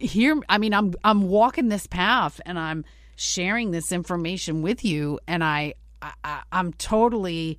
here 0.00 0.40
I 0.48 0.58
mean 0.58 0.74
I'm 0.74 0.94
I'm 1.04 1.28
walking 1.28 1.68
this 1.68 1.86
path 1.86 2.40
and 2.44 2.58
I'm 2.58 2.84
sharing 3.16 3.70
this 3.70 3.92
information 3.92 4.62
with 4.62 4.84
you 4.84 5.20
and 5.28 5.44
I, 5.44 5.74
I 6.02 6.42
I'm 6.50 6.72
totally 6.72 7.58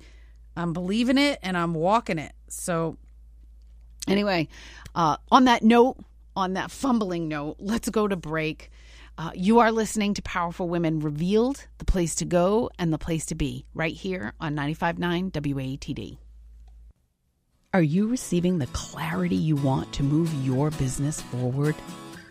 I'm 0.56 0.72
believing 0.72 1.18
it 1.18 1.38
and 1.42 1.56
I'm 1.56 1.74
walking 1.74 2.18
it. 2.18 2.32
So 2.48 2.96
anyway, 4.08 4.48
uh, 4.94 5.16
on 5.30 5.44
that 5.44 5.62
note, 5.62 5.98
on 6.34 6.54
that 6.54 6.70
fumbling 6.70 7.28
note, 7.28 7.56
let's 7.58 7.88
go 7.88 8.08
to 8.08 8.16
break. 8.16 8.70
Uh, 9.18 9.30
you 9.34 9.60
are 9.60 9.72
listening 9.72 10.12
to 10.14 10.22
Powerful 10.22 10.68
Women 10.68 11.00
Revealed, 11.00 11.66
the 11.78 11.86
place 11.86 12.14
to 12.16 12.26
go 12.26 12.70
and 12.78 12.92
the 12.92 12.98
place 12.98 13.24
to 13.26 13.34
be, 13.34 13.64
right 13.74 13.94
here 13.94 14.34
on 14.40 14.54
95.9 14.54 15.30
WATD. 15.30 16.18
Are 17.76 17.82
you 17.82 18.08
receiving 18.08 18.58
the 18.58 18.68
clarity 18.68 19.36
you 19.36 19.54
want 19.54 19.92
to 19.92 20.02
move 20.02 20.32
your 20.42 20.70
business 20.70 21.20
forward? 21.20 21.74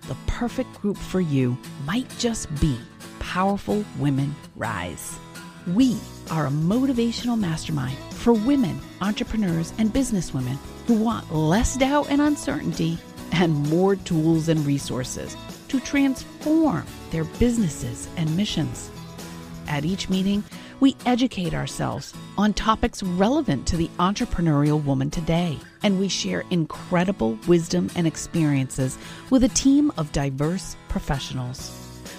The 0.07 0.17
perfect 0.25 0.81
group 0.81 0.97
for 0.97 1.21
you 1.21 1.55
might 1.85 2.09
just 2.17 2.49
be 2.59 2.79
Powerful 3.19 3.85
Women 3.99 4.35
Rise. 4.55 5.19
We 5.67 5.99
are 6.31 6.47
a 6.47 6.49
motivational 6.49 7.37
mastermind 7.37 7.95
for 8.09 8.33
women, 8.33 8.79
entrepreneurs, 9.01 9.71
and 9.77 9.93
businesswomen 9.93 10.57
who 10.87 10.95
want 10.95 11.31
less 11.31 11.77
doubt 11.77 12.07
and 12.09 12.21
uncertainty 12.21 12.97
and 13.31 13.53
more 13.69 13.97
tools 13.97 14.49
and 14.49 14.65
resources 14.65 15.37
to 15.67 15.79
transform 15.79 16.87
their 17.11 17.25
businesses 17.37 18.07
and 18.17 18.35
missions. 18.35 18.89
At 19.67 19.85
each 19.85 20.09
meeting, 20.09 20.43
we 20.79 20.95
educate 21.05 21.53
ourselves 21.53 22.13
on 22.37 22.53
topics 22.53 23.01
relevant 23.01 23.65
to 23.67 23.77
the 23.77 23.89
entrepreneurial 23.99 24.83
woman 24.83 25.09
today, 25.09 25.57
and 25.83 25.99
we 25.99 26.07
share 26.07 26.43
incredible 26.49 27.37
wisdom 27.47 27.89
and 27.95 28.05
experiences 28.05 28.97
with 29.29 29.43
a 29.43 29.49
team 29.49 29.91
of 29.97 30.11
diverse 30.11 30.75
professionals. 30.89 31.71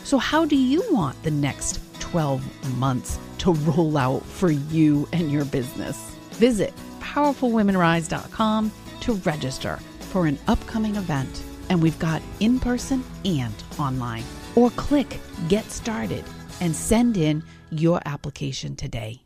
So, 0.04 0.18
how 0.18 0.44
do 0.44 0.56
you 0.56 0.84
want 0.90 1.20
the 1.22 1.30
next 1.30 1.80
12 2.00 2.78
months 2.78 3.18
to 3.38 3.52
roll 3.52 3.98
out 3.98 4.24
for 4.24 4.50
you 4.50 5.08
and 5.12 5.30
your 5.30 5.44
business? 5.44 5.96
Visit 6.32 6.72
powerfulwomenrise.com 7.00 8.72
to 9.00 9.12
register 9.14 9.78
for 10.00 10.26
an 10.26 10.38
upcoming 10.48 10.96
event, 10.96 11.42
and 11.68 11.82
we've 11.82 11.98
got 11.98 12.22
in 12.40 12.60
person 12.60 13.04
and 13.24 13.54
online. 13.78 14.24
Or 14.54 14.70
click 14.70 15.18
Get 15.48 15.70
Started 15.70 16.24
and 16.60 16.74
send 16.74 17.16
in 17.16 17.42
your 17.70 18.00
application 18.06 18.76
today. 18.76 19.22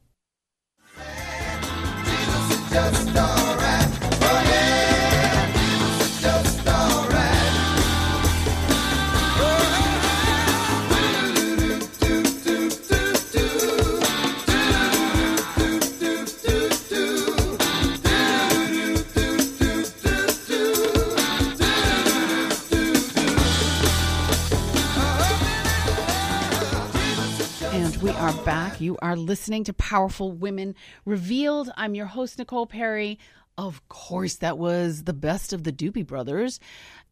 Back. 28.45 28.81
You 28.81 28.97
are 29.03 29.17
listening 29.17 29.65
to 29.65 29.73
Powerful 29.75 30.33
Women 30.33 30.75
Revealed. 31.05 31.71
I'm 31.77 31.95
your 31.95 32.07
host, 32.07 32.39
Nicole 32.39 32.67
Perry. 32.67 33.19
Of 33.59 33.87
course, 33.89 34.37
that 34.37 34.57
was 34.57 35.05
the 35.05 35.13
best 35.13 35.53
of 35.53 35.65
the 35.65 35.73
Doobie 35.73 36.07
Brothers. 36.07 36.59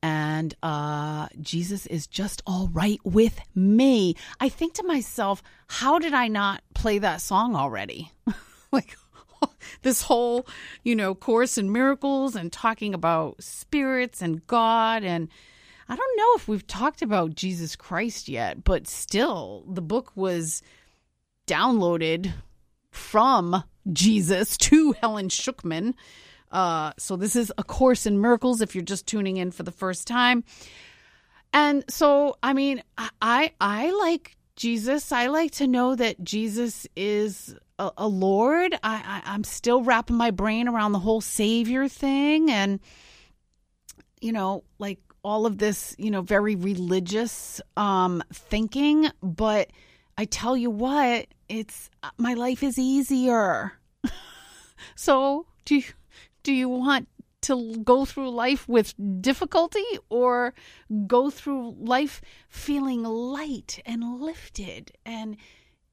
And 0.03 0.55
uh, 0.63 1.29
Jesus 1.41 1.87
is 1.87 2.07
just 2.07 2.41
all 2.47 2.69
right 2.73 3.01
with 3.05 3.39
me. 3.55 4.15
I 4.41 4.49
think 4.49 4.75
to 4.75 4.85
myself, 4.85 5.43
how 5.67 5.99
did 5.99 6.15
I 6.15 6.29
not 6.29 6.63
play 6.75 6.99
that 6.99 7.21
song 7.21 7.55
already? 7.55 8.11
like, 8.73 8.97
this 9.83 10.03
whole, 10.03 10.47
you 10.83 10.97
know, 10.97 11.15
course 11.15 11.59
in 11.59 11.73
miracles 11.73 12.37
and 12.37 12.51
talking 12.51 12.95
about 12.95 13.43
spirits 13.43 14.23
and 14.23 14.47
God 14.47 15.05
and 15.05 15.29
I 15.91 15.97
don't 15.97 16.19
know 16.19 16.33
if 16.37 16.49
we've 16.49 16.67
talked 16.67 17.01
about 17.01 17.35
Jesus 17.35 17.75
Christ 17.75 18.29
yet, 18.29 18.63
but 18.63 18.87
still, 18.87 19.65
the 19.67 19.81
book 19.81 20.13
was 20.15 20.63
downloaded 21.49 22.33
from 22.91 23.65
Jesus 23.93 24.57
to 24.59 24.93
Helen 24.93 25.29
Schucman. 25.29 25.95
Uh, 26.51 26.93
so 26.99 27.17
this 27.17 27.35
is 27.35 27.53
a 27.59 27.65
course 27.65 28.07
in 28.07 28.21
miracles 28.21 28.61
if 28.61 28.75
you're 28.75 28.85
just 28.85 29.07
tuning 29.07 29.37
in 29.37 29.51
for 29.51 29.65
the 29.65 29.73
first 29.73 30.07
time. 30.07 30.45
And 31.53 31.85
so, 31.89 32.37
I 32.43 32.53
mean, 32.53 32.83
I 33.21 33.53
I 33.61 33.91
like 33.91 34.37
Jesus. 34.57 35.13
I 35.13 35.29
like 35.29 35.53
to 35.53 35.67
know 35.67 35.95
that 35.95 36.23
Jesus 36.23 36.87
is 36.95 37.57
a, 37.79 37.91
a 37.97 38.07
Lord. 38.07 38.75
I, 38.83 39.23
I 39.25 39.33
I'm 39.33 39.45
still 39.45 39.83
wrapping 39.83 40.17
my 40.17 40.31
brain 40.31 40.69
around 40.69 40.93
the 40.93 40.99
whole 40.99 41.23
Savior 41.23 41.89
thing, 41.89 42.51
and 42.51 42.81
you 44.21 44.33
know, 44.33 44.65
like 44.79 44.99
all 45.23 45.47
of 45.47 45.59
this, 45.59 45.95
you 45.99 46.11
know, 46.11 46.21
very 46.21 46.55
religious 46.55 47.61
um, 47.77 48.23
thinking. 48.33 49.09
But 49.23 49.71
I 50.19 50.27
tell 50.27 50.57
you 50.57 50.71
what, 50.71 51.29
it's 51.49 51.91
my 52.17 52.35
life 52.35 52.63
is 52.63 52.79
easier. 52.79 53.73
so 54.95 55.47
do 55.65 55.77
you, 55.77 55.85
do 56.43 56.53
you 56.53 56.69
want 56.69 57.09
to 57.43 57.77
go 57.85 58.05
through 58.05 58.31
life 58.31 58.69
with 58.69 58.95
difficulty 59.21 59.85
or 60.09 60.55
go 61.07 61.31
through 61.31 61.77
life 61.79 62.21
feeling 62.49 63.03
light 63.03 63.81
and 63.87 64.21
lifted 64.21 64.93
and 65.07 65.37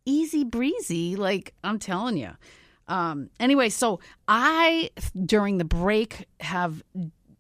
easy 0.06 0.44
breezy? 0.44 1.16
Like 1.16 1.54
I'm 1.64 1.80
telling 1.80 2.18
you. 2.18 2.32
Um, 2.88 3.30
anyway, 3.40 3.70
so 3.70 4.00
I 4.28 4.92
during 5.26 5.58
the 5.58 5.66
break 5.66 6.28
have 6.40 6.84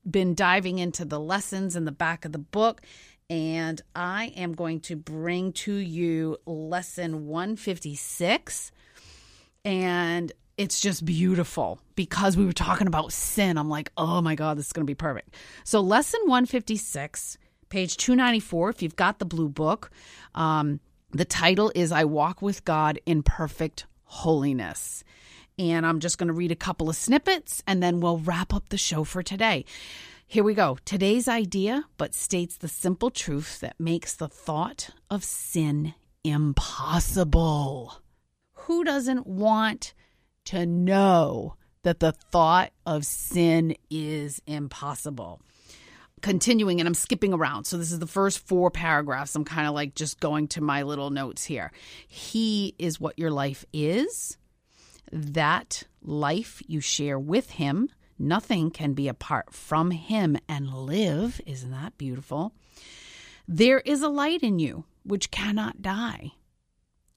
been 0.09 0.35
diving 0.35 0.79
into 0.79 1.05
the 1.05 1.19
lessons 1.19 1.75
in 1.75 1.85
the 1.85 1.91
back 1.91 2.25
of 2.25 2.31
the 2.31 2.39
book, 2.39 2.81
and 3.29 3.81
I 3.95 4.33
am 4.35 4.53
going 4.53 4.79
to 4.81 4.95
bring 4.95 5.51
to 5.53 5.73
you 5.73 6.37
lesson 6.45 7.27
156. 7.27 8.71
and 9.63 10.31
it's 10.57 10.79
just 10.79 11.03
beautiful 11.03 11.79
because 11.95 12.37
we 12.37 12.45
were 12.45 12.53
talking 12.53 12.87
about 12.87 13.11
sin. 13.11 13.57
I'm 13.57 13.69
like, 13.69 13.91
oh 13.97 14.21
my 14.21 14.35
God, 14.35 14.57
this 14.57 14.67
is 14.67 14.73
going 14.73 14.85
to 14.85 14.89
be 14.89 14.95
perfect. 14.95 15.35
So, 15.65 15.81
lesson 15.81 16.21
156, 16.21 17.37
page 17.67 17.97
294, 17.97 18.69
if 18.69 18.81
you've 18.81 18.95
got 18.95 19.19
the 19.19 19.25
blue 19.25 19.49
book, 19.49 19.91
um, 20.33 20.79
the 21.11 21.25
title 21.25 21.71
is 21.75 21.91
I 21.91 22.05
Walk 22.05 22.41
with 22.41 22.63
God 22.63 22.99
in 23.05 23.21
Perfect 23.21 23.85
Holiness. 24.03 25.03
And 25.57 25.85
I'm 25.85 25.99
just 25.99 26.17
going 26.17 26.27
to 26.27 26.33
read 26.33 26.51
a 26.51 26.55
couple 26.55 26.89
of 26.89 26.95
snippets 26.95 27.63
and 27.65 27.81
then 27.81 27.99
we'll 28.01 28.17
wrap 28.17 28.53
up 28.53 28.69
the 28.69 28.77
show 28.77 29.03
for 29.03 29.23
today. 29.23 29.65
Here 30.27 30.43
we 30.43 30.55
go. 30.55 30.77
Today's 30.85 31.27
idea, 31.27 31.85
but 31.97 32.15
states 32.15 32.57
the 32.57 32.67
simple 32.67 33.11
truth 33.11 33.59
that 33.59 33.79
makes 33.79 34.15
the 34.15 34.27
thought 34.27 34.89
of 35.09 35.23
sin 35.23 35.93
impossible. 36.23 38.01
Who 38.53 38.83
doesn't 38.83 39.27
want 39.27 39.93
to 40.45 40.65
know 40.65 41.55
that 41.83 41.99
the 41.99 42.11
thought 42.11 42.71
of 42.87 43.05
sin 43.05 43.75
is 43.91 44.41
impossible? 44.47 45.41
Continuing, 46.21 46.81
and 46.81 46.87
I'm 46.87 46.95
skipping 46.95 47.31
around. 47.31 47.65
So, 47.65 47.77
this 47.77 47.91
is 47.91 47.99
the 47.99 48.07
first 48.07 48.39
four 48.39 48.71
paragraphs. 48.71 49.35
I'm 49.35 49.45
kind 49.45 49.67
of 49.67 49.75
like 49.75 49.93
just 49.93 50.19
going 50.19 50.47
to 50.49 50.61
my 50.61 50.81
little 50.81 51.11
notes 51.11 51.45
here. 51.45 51.71
He 52.07 52.73
is 52.79 52.99
what 52.99 53.19
your 53.19 53.31
life 53.31 53.63
is. 53.71 54.37
That 55.11 55.83
life 56.01 56.63
you 56.65 56.81
share 56.81 57.19
with 57.19 57.51
him 57.51 57.89
Nothing 58.17 58.71
can 58.71 58.93
be 58.93 59.07
apart 59.07 59.53
from 59.53 59.91
Him 59.91 60.37
and 60.47 60.73
live. 60.73 61.41
Isn't 61.45 61.71
that 61.71 61.97
beautiful? 61.97 62.53
There 63.47 63.79
is 63.79 64.01
a 64.01 64.09
light 64.09 64.41
in 64.41 64.59
you 64.59 64.85
which 65.03 65.31
cannot 65.31 65.81
die, 65.81 66.31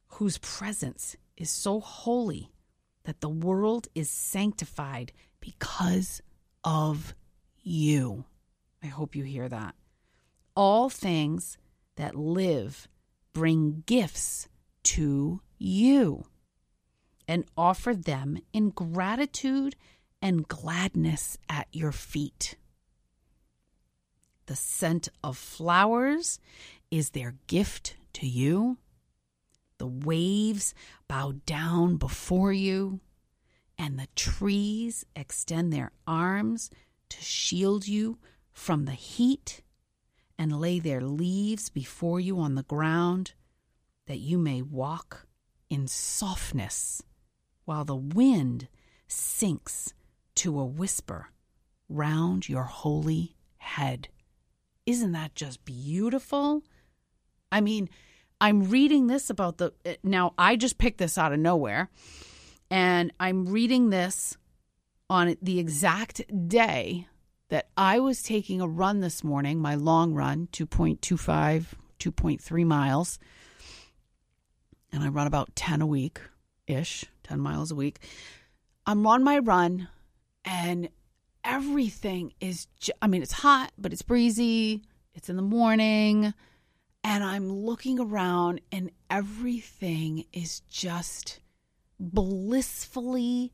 whose 0.08 0.38
presence 0.38 1.16
is 1.36 1.50
so 1.50 1.80
holy 1.80 2.50
that 3.04 3.20
the 3.20 3.28
world 3.28 3.88
is 3.94 4.10
sanctified 4.10 5.12
because 5.40 6.20
of 6.64 7.14
you. 7.62 8.24
I 8.82 8.88
hope 8.88 9.14
you 9.14 9.24
hear 9.24 9.48
that. 9.48 9.74
All 10.54 10.90
things 10.90 11.56
that 11.96 12.14
live 12.14 12.88
bring 13.32 13.84
gifts 13.86 14.48
to 14.82 15.40
you 15.58 16.24
and 17.26 17.44
offer 17.56 17.94
them 17.94 18.38
in 18.52 18.70
gratitude 18.70 19.76
and 20.20 20.48
gladness 20.48 21.38
at 21.48 21.68
your 21.72 21.92
feet. 21.92 22.56
The 24.46 24.56
scent 24.56 25.08
of 25.22 25.36
flowers 25.36 26.40
is 26.90 27.10
their 27.10 27.34
gift 27.46 27.96
to 28.14 28.26
you. 28.26 28.78
The 29.78 29.86
waves 29.86 30.74
bow 31.06 31.34
down 31.46 31.96
before 31.96 32.52
you, 32.52 33.00
and 33.78 33.98
the 33.98 34.08
trees 34.16 35.04
extend 35.14 35.72
their 35.72 35.92
arms 36.06 36.70
to 37.10 37.22
shield 37.22 37.86
you 37.86 38.18
from 38.52 38.86
the 38.86 38.92
heat 38.92 39.62
and 40.38 40.60
lay 40.60 40.78
their 40.78 41.00
leaves 41.00 41.68
before 41.68 42.18
you 42.20 42.38
on 42.38 42.54
the 42.54 42.62
ground 42.62 43.34
that 44.06 44.18
you 44.18 44.38
may 44.38 44.62
walk 44.62 45.26
in 45.68 45.86
softness 45.86 47.02
while 47.66 47.84
the 47.84 47.94
wind 47.94 48.68
sinks 49.06 49.92
to 50.38 50.60
a 50.60 50.64
whisper 50.64 51.30
round 51.88 52.48
your 52.48 52.64
holy 52.64 53.36
head. 53.56 54.08
Isn't 54.86 55.12
that 55.12 55.34
just 55.34 55.64
beautiful? 55.64 56.62
I 57.50 57.60
mean, 57.60 57.88
I'm 58.40 58.70
reading 58.70 59.08
this 59.08 59.30
about 59.30 59.58
the. 59.58 59.72
Now, 60.02 60.34
I 60.38 60.56
just 60.56 60.78
picked 60.78 60.98
this 60.98 61.18
out 61.18 61.32
of 61.32 61.40
nowhere, 61.40 61.90
and 62.70 63.12
I'm 63.18 63.46
reading 63.46 63.90
this 63.90 64.36
on 65.10 65.36
the 65.42 65.58
exact 65.58 66.22
day 66.48 67.08
that 67.48 67.68
I 67.76 67.98
was 67.98 68.22
taking 68.22 68.60
a 68.60 68.68
run 68.68 69.00
this 69.00 69.24
morning, 69.24 69.58
my 69.58 69.74
long 69.74 70.14
run, 70.14 70.48
2.25, 70.52 71.64
2.3 71.98 72.64
miles. 72.66 73.18
And 74.92 75.02
I 75.02 75.08
run 75.08 75.26
about 75.26 75.56
10 75.56 75.82
a 75.82 75.86
week 75.86 76.20
ish, 76.66 77.06
10 77.24 77.40
miles 77.40 77.70
a 77.70 77.74
week. 77.74 78.00
I'm 78.86 79.06
on 79.06 79.24
my 79.24 79.38
run 79.38 79.88
and 80.44 80.88
everything 81.44 82.32
is 82.40 82.66
ju- 82.80 82.92
I 83.00 83.06
mean 83.06 83.22
it's 83.22 83.32
hot, 83.32 83.72
but 83.78 83.92
it's 83.92 84.02
breezy. 84.02 84.82
It's 85.14 85.28
in 85.28 85.36
the 85.36 85.42
morning 85.42 86.32
and 87.04 87.24
I'm 87.24 87.50
looking 87.50 87.98
around 87.98 88.60
and 88.70 88.90
everything 89.10 90.24
is 90.32 90.60
just 90.68 91.40
blissfully 91.98 93.52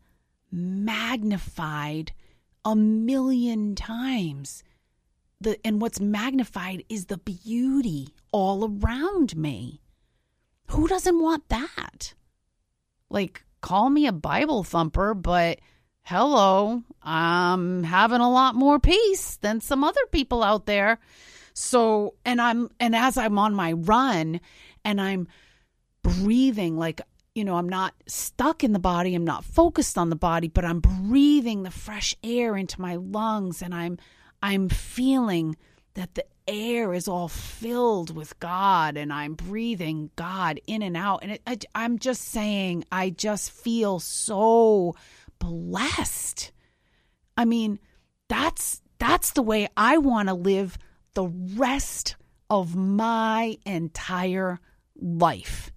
magnified 0.51 2.13
a 2.65 2.75
million 2.75 3.75
times. 3.75 4.63
The 5.41 5.59
and 5.65 5.81
what's 5.81 6.01
magnified 6.01 6.85
is 6.89 7.07
the 7.07 7.19
beauty 7.19 8.09
all 8.33 8.65
around 8.65 9.37
me. 9.37 9.83
Who 10.69 10.89
doesn't 10.89 11.21
want 11.21 11.49
that? 11.49 12.15
Like 13.11 13.45
call 13.61 13.91
me 13.91 14.07
a 14.07 14.13
Bible 14.13 14.65
thumper, 14.65 15.15
but 15.15 15.61
hello, 16.07 16.83
I'm 17.03 17.83
having 17.83 18.21
a 18.21 18.31
lot 18.31 18.55
more 18.55 18.79
peace 18.79 19.37
than 19.37 19.63
some 19.63 19.83
other 19.83 20.05
people 20.13 20.43
out 20.43 20.67
there. 20.67 20.99
So, 21.55 22.15
and 22.27 22.43
I'm, 22.43 22.71
and 22.79 22.95
as 22.95 23.17
I'm 23.17 23.39
on 23.39 23.55
my 23.55 23.73
run 23.73 24.41
and 24.85 25.01
I'm 25.01 25.29
breathing, 26.03 26.77
like, 26.77 27.01
you 27.35 27.43
know, 27.43 27.57
I'm 27.57 27.71
not 27.71 27.95
stuck 28.07 28.63
in 28.63 28.75
the 28.75 28.79
body, 28.79 29.15
I'm 29.15 29.25
not 29.25 29.45
focused 29.45 29.97
on 29.97 30.11
the 30.11 30.17
body, 30.17 30.49
but 30.49 30.65
I'm 30.65 30.81
breathing 30.81 31.63
the 31.63 31.71
fresh 31.71 32.15
air 32.23 32.55
into 32.55 32.83
my 32.83 32.97
lungs 32.97 33.63
and 33.63 33.75
I'm, 33.75 33.99
I'm 34.43 34.69
feeling 34.69 35.57
that 35.95 36.15
the 36.17 36.27
air 36.47 36.93
is 36.93 37.09
all 37.09 37.29
filled 37.29 38.15
with 38.15 38.39
God 38.41 38.99
and 38.99 39.11
I'm 39.11 39.35
breathing 39.35 40.11
God 40.17 40.61
in 40.67 40.83
and 40.83 40.99
out. 40.99 41.21
And 41.23 41.33
it, 41.33 41.43
I, 41.47 41.59
I'm 41.75 41.99
just 41.99 42.23
saying, 42.25 42.85
I 42.93 43.09
just 43.09 43.51
feel 43.51 44.01
so 44.01 44.97
blessed. 45.39 46.53
I 47.37 47.45
mean, 47.45 47.79
that's 48.29 48.83
that's 48.99 49.33
the 49.33 49.43
way 49.43 49.69
I 49.77 49.99
want 49.99 50.29
to 50.29 50.35
live 50.35 50.79
the 51.15 51.27
rest 51.27 52.17
of 52.51 52.77
my 52.77 53.59
entire 53.65 54.61
life 54.97 55.73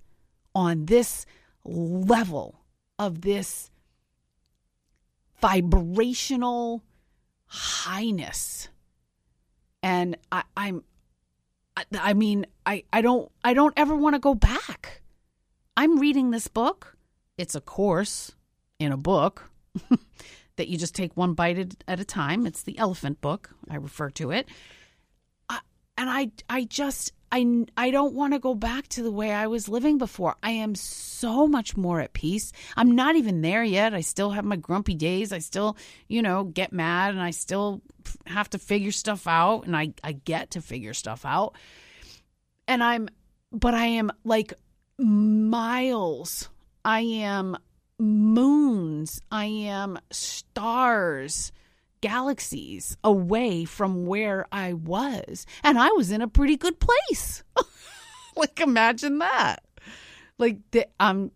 on 0.53 0.85
this 0.85 1.25
level 1.63 2.61
of 2.97 3.21
this 3.21 3.69
vibrational 5.39 6.83
highness. 7.45 8.69
And 9.83 10.17
I, 10.31 10.43
i'm 10.55 10.83
I, 11.75 11.83
I 11.93 12.13
mean 12.13 12.47
i 12.65 12.83
i 12.91 13.01
don't 13.01 13.31
i 13.43 13.53
don't 13.53 13.73
ever 13.77 13.95
want 13.95 14.15
to 14.15 14.19
go 14.19 14.35
back. 14.35 15.01
I'm 15.75 15.99
reading 15.99 16.31
this 16.31 16.47
book. 16.47 16.97
It's 17.37 17.53
a 17.53 17.61
course 17.61 18.33
in 18.79 18.91
a 18.91 18.97
book 18.97 19.49
that 20.55 20.67
you 20.67 20.77
just 20.77 20.95
take 20.95 21.15
one 21.15 21.33
bite 21.33 21.75
at 21.87 21.99
a 21.99 22.05
time. 22.05 22.45
It's 22.45 22.63
the 22.63 22.77
elephant 22.77 23.21
book. 23.21 23.49
I 23.69 23.75
refer 23.75 24.09
to 24.11 24.31
it. 24.31 24.47
I, 25.49 25.59
and 25.97 26.09
I 26.09 26.31
I 26.49 26.63
just 26.65 27.13
I 27.31 27.65
I 27.75 27.91
don't 27.91 28.13
want 28.13 28.33
to 28.33 28.39
go 28.39 28.55
back 28.55 28.87
to 28.89 29.03
the 29.03 29.11
way 29.11 29.31
I 29.31 29.47
was 29.47 29.67
living 29.67 29.97
before. 29.97 30.35
I 30.43 30.51
am 30.51 30.75
so 30.75 31.47
much 31.47 31.75
more 31.75 31.99
at 31.99 32.13
peace. 32.13 32.51
I'm 32.75 32.91
not 32.91 33.15
even 33.15 33.41
there 33.41 33.63
yet. 33.63 33.93
I 33.93 34.01
still 34.01 34.31
have 34.31 34.45
my 34.45 34.55
grumpy 34.55 34.95
days. 34.95 35.31
I 35.31 35.39
still, 35.39 35.77
you 36.07 36.21
know, 36.21 36.43
get 36.43 36.71
mad 36.71 37.11
and 37.11 37.21
I 37.21 37.31
still 37.31 37.81
have 38.25 38.49
to 38.51 38.59
figure 38.59 38.91
stuff 38.91 39.27
out 39.27 39.65
and 39.65 39.75
I 39.75 39.93
I 40.03 40.13
get 40.13 40.51
to 40.51 40.61
figure 40.61 40.93
stuff 40.93 41.25
out. 41.25 41.55
And 42.67 42.83
I'm 42.83 43.09
but 43.51 43.73
I 43.73 43.85
am 43.85 44.11
like 44.23 44.53
miles 44.97 46.49
I 46.83 47.01
am 47.01 47.57
moons, 47.99 49.21
I 49.31 49.45
am 49.45 49.97
stars, 50.11 51.51
galaxies 52.01 52.97
away 53.03 53.65
from 53.65 54.05
where 54.05 54.45
I 54.51 54.73
was. 54.73 55.45
And 55.63 55.77
I 55.77 55.89
was 55.89 56.11
in 56.11 56.21
a 56.21 56.27
pretty 56.27 56.57
good 56.57 56.79
place. 56.79 57.43
like 58.35 58.59
imagine 58.59 59.19
that. 59.19 59.63
Like 60.37 60.59
the 60.71 60.87
um 60.99 61.31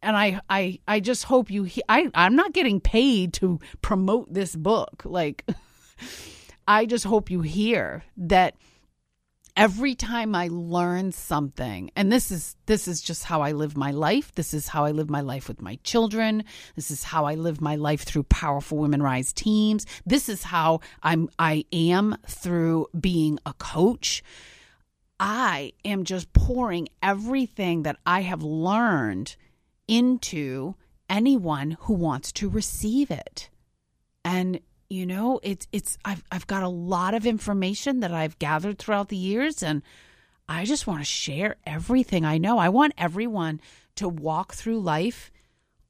and 0.00 0.16
I 0.16 0.40
I 0.48 0.78
I 0.86 1.00
just 1.00 1.24
hope 1.24 1.50
you 1.50 1.64
he- 1.64 1.82
I 1.88 2.10
I'm 2.14 2.36
not 2.36 2.52
getting 2.52 2.80
paid 2.80 3.32
to 3.34 3.60
promote 3.82 4.32
this 4.32 4.56
book. 4.56 5.02
Like 5.04 5.44
I 6.66 6.86
just 6.86 7.04
hope 7.04 7.30
you 7.30 7.42
hear 7.42 8.04
that 8.16 8.54
every 9.56 9.94
time 9.94 10.34
i 10.34 10.48
learn 10.50 11.12
something 11.12 11.90
and 11.94 12.10
this 12.10 12.30
is 12.30 12.56
this 12.66 12.88
is 12.88 13.00
just 13.00 13.24
how 13.24 13.42
i 13.42 13.52
live 13.52 13.76
my 13.76 13.90
life. 13.90 14.34
This 14.34 14.54
is 14.54 14.68
how 14.68 14.84
i 14.84 14.90
live 14.90 15.10
my 15.10 15.20
life 15.20 15.48
with 15.48 15.60
my 15.60 15.78
children. 15.84 16.44
This 16.74 16.90
is 16.90 17.04
how 17.04 17.26
i 17.26 17.34
live 17.34 17.60
my 17.60 17.76
life 17.76 18.02
through 18.02 18.24
powerful 18.24 18.78
women 18.78 19.02
rise 19.02 19.32
teams. 19.32 19.86
This 20.06 20.28
is 20.28 20.44
how 20.44 20.80
i'm 21.02 21.28
i 21.38 21.64
am 21.72 22.16
through 22.26 22.86
being 22.98 23.38
a 23.44 23.52
coach. 23.54 24.22
I 25.20 25.72
am 25.84 26.04
just 26.04 26.32
pouring 26.32 26.88
everything 27.02 27.82
that 27.82 27.98
i 28.06 28.22
have 28.22 28.42
learned 28.42 29.36
into 29.86 30.74
anyone 31.10 31.76
who 31.80 31.92
wants 31.92 32.32
to 32.32 32.48
receive 32.48 33.10
it. 33.10 33.50
And 34.24 34.60
you 34.92 35.06
know, 35.06 35.40
it's 35.42 35.66
it's 35.72 35.96
I've 36.04 36.22
I've 36.30 36.46
got 36.46 36.62
a 36.62 36.68
lot 36.68 37.14
of 37.14 37.24
information 37.24 38.00
that 38.00 38.12
I've 38.12 38.38
gathered 38.38 38.78
throughout 38.78 39.08
the 39.08 39.16
years 39.16 39.62
and 39.62 39.82
I 40.50 40.66
just 40.66 40.86
want 40.86 41.00
to 41.00 41.04
share 41.06 41.56
everything 41.64 42.26
I 42.26 42.36
know. 42.36 42.58
I 42.58 42.68
want 42.68 42.92
everyone 42.98 43.62
to 43.96 44.06
walk 44.06 44.52
through 44.52 44.80
life 44.80 45.30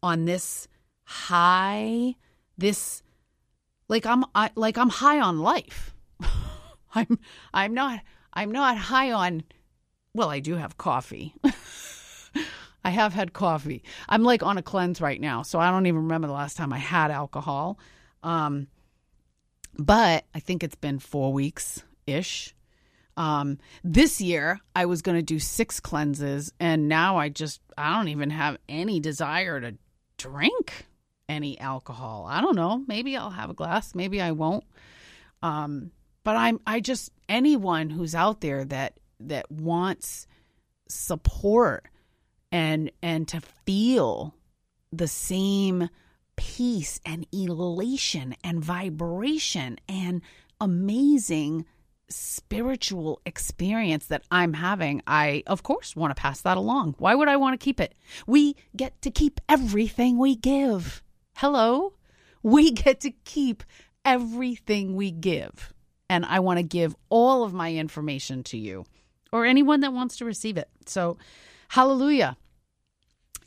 on 0.04 0.24
this 0.24 0.68
high 1.02 2.14
this 2.56 3.02
like 3.88 4.06
I'm 4.06 4.24
I, 4.36 4.50
like 4.54 4.78
I'm 4.78 4.88
high 4.88 5.18
on 5.18 5.40
life. 5.40 5.96
I'm 6.94 7.18
I'm 7.52 7.74
not 7.74 8.02
I'm 8.32 8.52
not 8.52 8.76
high 8.76 9.10
on 9.10 9.42
well, 10.14 10.30
I 10.30 10.38
do 10.38 10.54
have 10.54 10.78
coffee. 10.78 11.34
I 12.84 12.90
have 12.90 13.14
had 13.14 13.32
coffee. 13.32 13.82
I'm 14.08 14.22
like 14.22 14.44
on 14.44 14.58
a 14.58 14.62
cleanse 14.62 15.00
right 15.00 15.20
now, 15.20 15.42
so 15.42 15.58
I 15.58 15.72
don't 15.72 15.86
even 15.86 16.02
remember 16.02 16.28
the 16.28 16.34
last 16.34 16.56
time 16.56 16.72
I 16.72 16.78
had 16.78 17.10
alcohol. 17.10 17.80
Um, 18.22 18.68
but 19.78 20.24
I 20.34 20.40
think 20.40 20.62
it's 20.62 20.76
been 20.76 20.98
four 20.98 21.32
weeks 21.32 21.82
ish. 22.06 22.54
Um, 23.16 23.58
this 23.84 24.20
year 24.20 24.60
I 24.74 24.86
was 24.86 25.02
going 25.02 25.18
to 25.18 25.22
do 25.22 25.38
six 25.38 25.80
cleanses, 25.80 26.52
and 26.58 26.88
now 26.88 27.18
I 27.18 27.28
just 27.28 27.60
I 27.76 27.96
don't 27.96 28.08
even 28.08 28.30
have 28.30 28.58
any 28.68 29.00
desire 29.00 29.60
to 29.60 29.74
drink 30.16 30.86
any 31.28 31.58
alcohol. 31.60 32.26
I 32.28 32.40
don't 32.40 32.56
know. 32.56 32.82
Maybe 32.86 33.16
I'll 33.16 33.30
have 33.30 33.50
a 33.50 33.54
glass. 33.54 33.94
Maybe 33.94 34.20
I 34.20 34.32
won't. 34.32 34.64
Um, 35.42 35.90
but 36.24 36.36
I'm 36.36 36.60
I 36.66 36.80
just 36.80 37.10
anyone 37.28 37.90
who's 37.90 38.14
out 38.14 38.40
there 38.40 38.64
that 38.66 38.98
that 39.20 39.50
wants 39.50 40.26
support 40.88 41.86
and 42.50 42.90
and 43.02 43.26
to 43.28 43.40
feel 43.64 44.34
the 44.92 45.08
same 45.08 45.88
peace 46.36 47.00
and 47.04 47.26
elation 47.32 48.34
and 48.42 48.64
vibration 48.64 49.78
and 49.88 50.22
amazing 50.60 51.64
spiritual 52.08 53.20
experience 53.24 54.06
that 54.06 54.22
I'm 54.30 54.52
having, 54.52 55.02
I, 55.06 55.42
of 55.46 55.62
course, 55.62 55.96
want 55.96 56.14
to 56.14 56.20
pass 56.20 56.40
that 56.42 56.56
along. 56.56 56.96
Why 56.98 57.14
would 57.14 57.28
I 57.28 57.36
want 57.36 57.58
to 57.58 57.64
keep 57.64 57.80
it? 57.80 57.94
We 58.26 58.56
get 58.76 59.00
to 59.02 59.10
keep 59.10 59.40
everything 59.48 60.18
we 60.18 60.36
give. 60.36 61.02
Hello? 61.36 61.94
We 62.42 62.70
get 62.72 63.00
to 63.00 63.10
keep 63.24 63.62
everything 64.04 64.94
we 64.94 65.10
give. 65.10 65.72
And 66.08 66.26
I 66.26 66.40
want 66.40 66.58
to 66.58 66.62
give 66.62 66.94
all 67.08 67.44
of 67.44 67.54
my 67.54 67.72
information 67.72 68.42
to 68.44 68.58
you 68.58 68.84
or 69.32 69.46
anyone 69.46 69.80
that 69.80 69.94
wants 69.94 70.18
to 70.18 70.24
receive 70.24 70.58
it. 70.58 70.68
So, 70.86 71.16
hallelujah. 71.68 72.36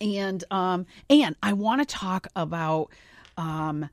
And 0.02 0.44
um 0.52 0.86
and 1.10 1.36
I 1.42 1.54
want 1.54 1.82
to 1.82 1.86
talk 1.86 2.28
about 2.36 2.92
um 3.38 3.90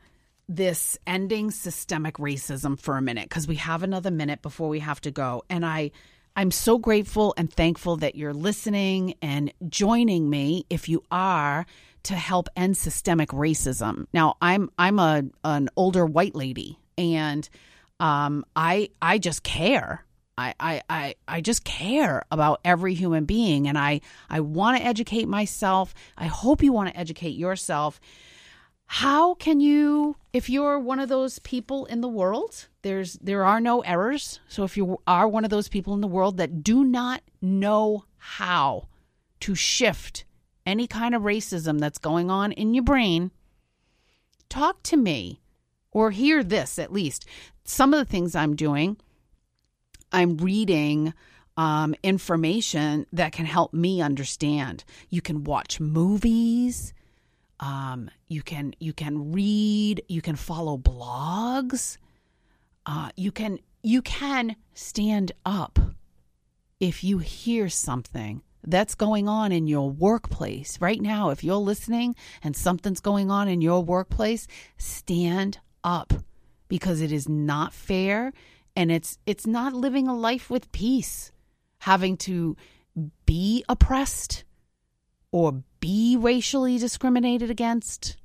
this 0.48 0.98
ending 1.06 1.50
systemic 1.50 2.16
racism 2.16 2.78
for 2.78 2.96
a 2.96 3.02
minute 3.02 3.28
because 3.28 3.46
we 3.48 3.56
have 3.56 3.82
another 3.82 4.10
minute 4.10 4.42
before 4.42 4.68
we 4.68 4.80
have 4.80 5.00
to 5.02 5.10
go. 5.10 5.42
And 5.48 5.64
I 5.64 5.92
I'm 6.34 6.50
so 6.50 6.78
grateful 6.78 7.34
and 7.36 7.52
thankful 7.52 7.96
that 7.98 8.14
you're 8.14 8.32
listening 8.32 9.14
and 9.20 9.52
joining 9.68 10.30
me 10.30 10.64
if 10.70 10.88
you 10.88 11.04
are 11.10 11.66
to 12.04 12.14
help 12.14 12.48
end 12.56 12.76
systemic 12.76 13.30
racism. 13.30 14.06
Now, 14.12 14.36
I'm 14.40 14.70
I'm 14.78 14.98
a 14.98 15.24
an 15.44 15.68
older 15.76 16.06
white 16.06 16.34
lady 16.34 16.78
and 16.96 17.48
um 18.00 18.44
I 18.56 18.90
I 19.00 19.18
just 19.18 19.42
care. 19.42 20.04
I, 20.38 20.54
I, 20.58 20.82
I, 20.88 21.14
I 21.28 21.40
just 21.40 21.64
care 21.64 22.24
about 22.30 22.60
every 22.64 22.94
human 22.94 23.24
being 23.24 23.68
and 23.68 23.76
I, 23.76 24.00
I 24.30 24.40
want 24.40 24.78
to 24.78 24.84
educate 24.84 25.28
myself. 25.28 25.94
I 26.16 26.26
hope 26.26 26.62
you 26.62 26.72
want 26.72 26.88
to 26.88 26.98
educate 26.98 27.36
yourself. 27.36 28.00
How 28.86 29.34
can 29.34 29.60
you 29.60 30.16
if 30.32 30.48
you're 30.48 30.78
one 30.78 30.98
of 30.98 31.08
those 31.08 31.38
people 31.38 31.86
in 31.86 32.00
the 32.00 32.08
world 32.08 32.68
there's 32.82 33.14
there 33.14 33.44
are 33.44 33.60
no 33.60 33.80
errors. 33.80 34.40
So 34.48 34.64
if 34.64 34.76
you 34.76 35.00
are 35.06 35.28
one 35.28 35.44
of 35.44 35.50
those 35.50 35.68
people 35.68 35.94
in 35.94 36.00
the 36.00 36.08
world 36.08 36.36
that 36.38 36.62
do 36.62 36.84
not 36.84 37.22
know 37.40 38.04
how 38.16 38.88
to 39.40 39.54
shift 39.54 40.24
any 40.66 40.86
kind 40.86 41.14
of 41.14 41.22
racism 41.22 41.78
that's 41.78 41.98
going 41.98 42.30
on 42.30 42.52
in 42.52 42.74
your 42.74 42.84
brain 42.84 43.30
talk 44.48 44.82
to 44.84 44.96
me 44.96 45.40
or 45.90 46.10
hear 46.10 46.44
this 46.44 46.78
at 46.78 46.92
least. 46.92 47.26
Some 47.64 47.94
of 47.94 47.98
the 47.98 48.10
things 48.10 48.34
i'm 48.34 48.56
doing 48.56 48.96
i'm 50.12 50.36
reading 50.38 51.14
um, 51.54 51.94
information 52.02 53.04
that 53.12 53.32
can 53.32 53.44
help 53.44 53.74
me 53.74 54.00
understand 54.00 54.84
you 55.10 55.20
can 55.20 55.44
watch 55.44 55.80
movies 55.80 56.94
um, 57.62 58.10
you 58.26 58.42
can 58.42 58.74
you 58.80 58.92
can 58.92 59.30
read, 59.30 60.02
you 60.08 60.20
can 60.20 60.34
follow 60.34 60.76
blogs, 60.76 61.96
uh, 62.86 63.10
you 63.14 63.30
can 63.30 63.60
you 63.84 64.02
can 64.02 64.56
stand 64.74 65.30
up 65.46 65.78
if 66.80 67.04
you 67.04 67.18
hear 67.18 67.68
something 67.68 68.42
that's 68.64 68.96
going 68.96 69.28
on 69.28 69.52
in 69.52 69.68
your 69.68 69.88
workplace 69.90 70.80
right 70.80 71.00
now. 71.00 71.30
If 71.30 71.44
you're 71.44 71.54
listening 71.54 72.16
and 72.42 72.56
something's 72.56 73.00
going 73.00 73.30
on 73.30 73.46
in 73.46 73.60
your 73.60 73.84
workplace, 73.84 74.48
stand 74.76 75.60
up 75.84 76.12
because 76.66 77.00
it 77.00 77.12
is 77.12 77.28
not 77.28 77.72
fair 77.72 78.32
and 78.76 78.90
it's 78.90 79.18
it's 79.26 79.46
not 79.46 79.72
living 79.72 80.08
a 80.08 80.16
life 80.16 80.50
with 80.50 80.72
peace 80.72 81.32
having 81.80 82.16
to 82.16 82.56
be 83.26 83.64
oppressed 83.68 84.44
or 85.32 85.62
be 85.80 86.16
racially 86.16 86.78
discriminated 86.78 87.50
against. 87.50 88.16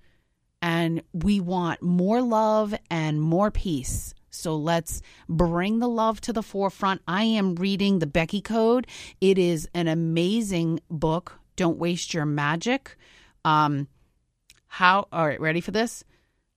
And 0.61 1.01
we 1.13 1.39
want 1.39 1.81
more 1.81 2.21
love 2.21 2.75
and 2.89 3.21
more 3.21 3.49
peace. 3.49 4.13
So 4.29 4.55
let's 4.55 5.01
bring 5.27 5.79
the 5.79 5.87
love 5.89 6.21
to 6.21 6.33
the 6.33 6.43
forefront. 6.43 7.01
I 7.07 7.23
am 7.23 7.55
reading 7.55 7.97
the 7.97 8.05
Becky 8.05 8.41
Code. 8.41 8.85
It 9.19 9.39
is 9.39 9.67
an 9.73 9.87
amazing 9.87 10.81
book. 10.89 11.39
Don't 11.55 11.79
waste 11.79 12.13
your 12.13 12.25
magic. 12.25 12.95
Um, 13.43 13.87
how, 14.67 15.07
all 15.11 15.25
right, 15.25 15.41
ready 15.41 15.61
for 15.61 15.71
this? 15.71 16.03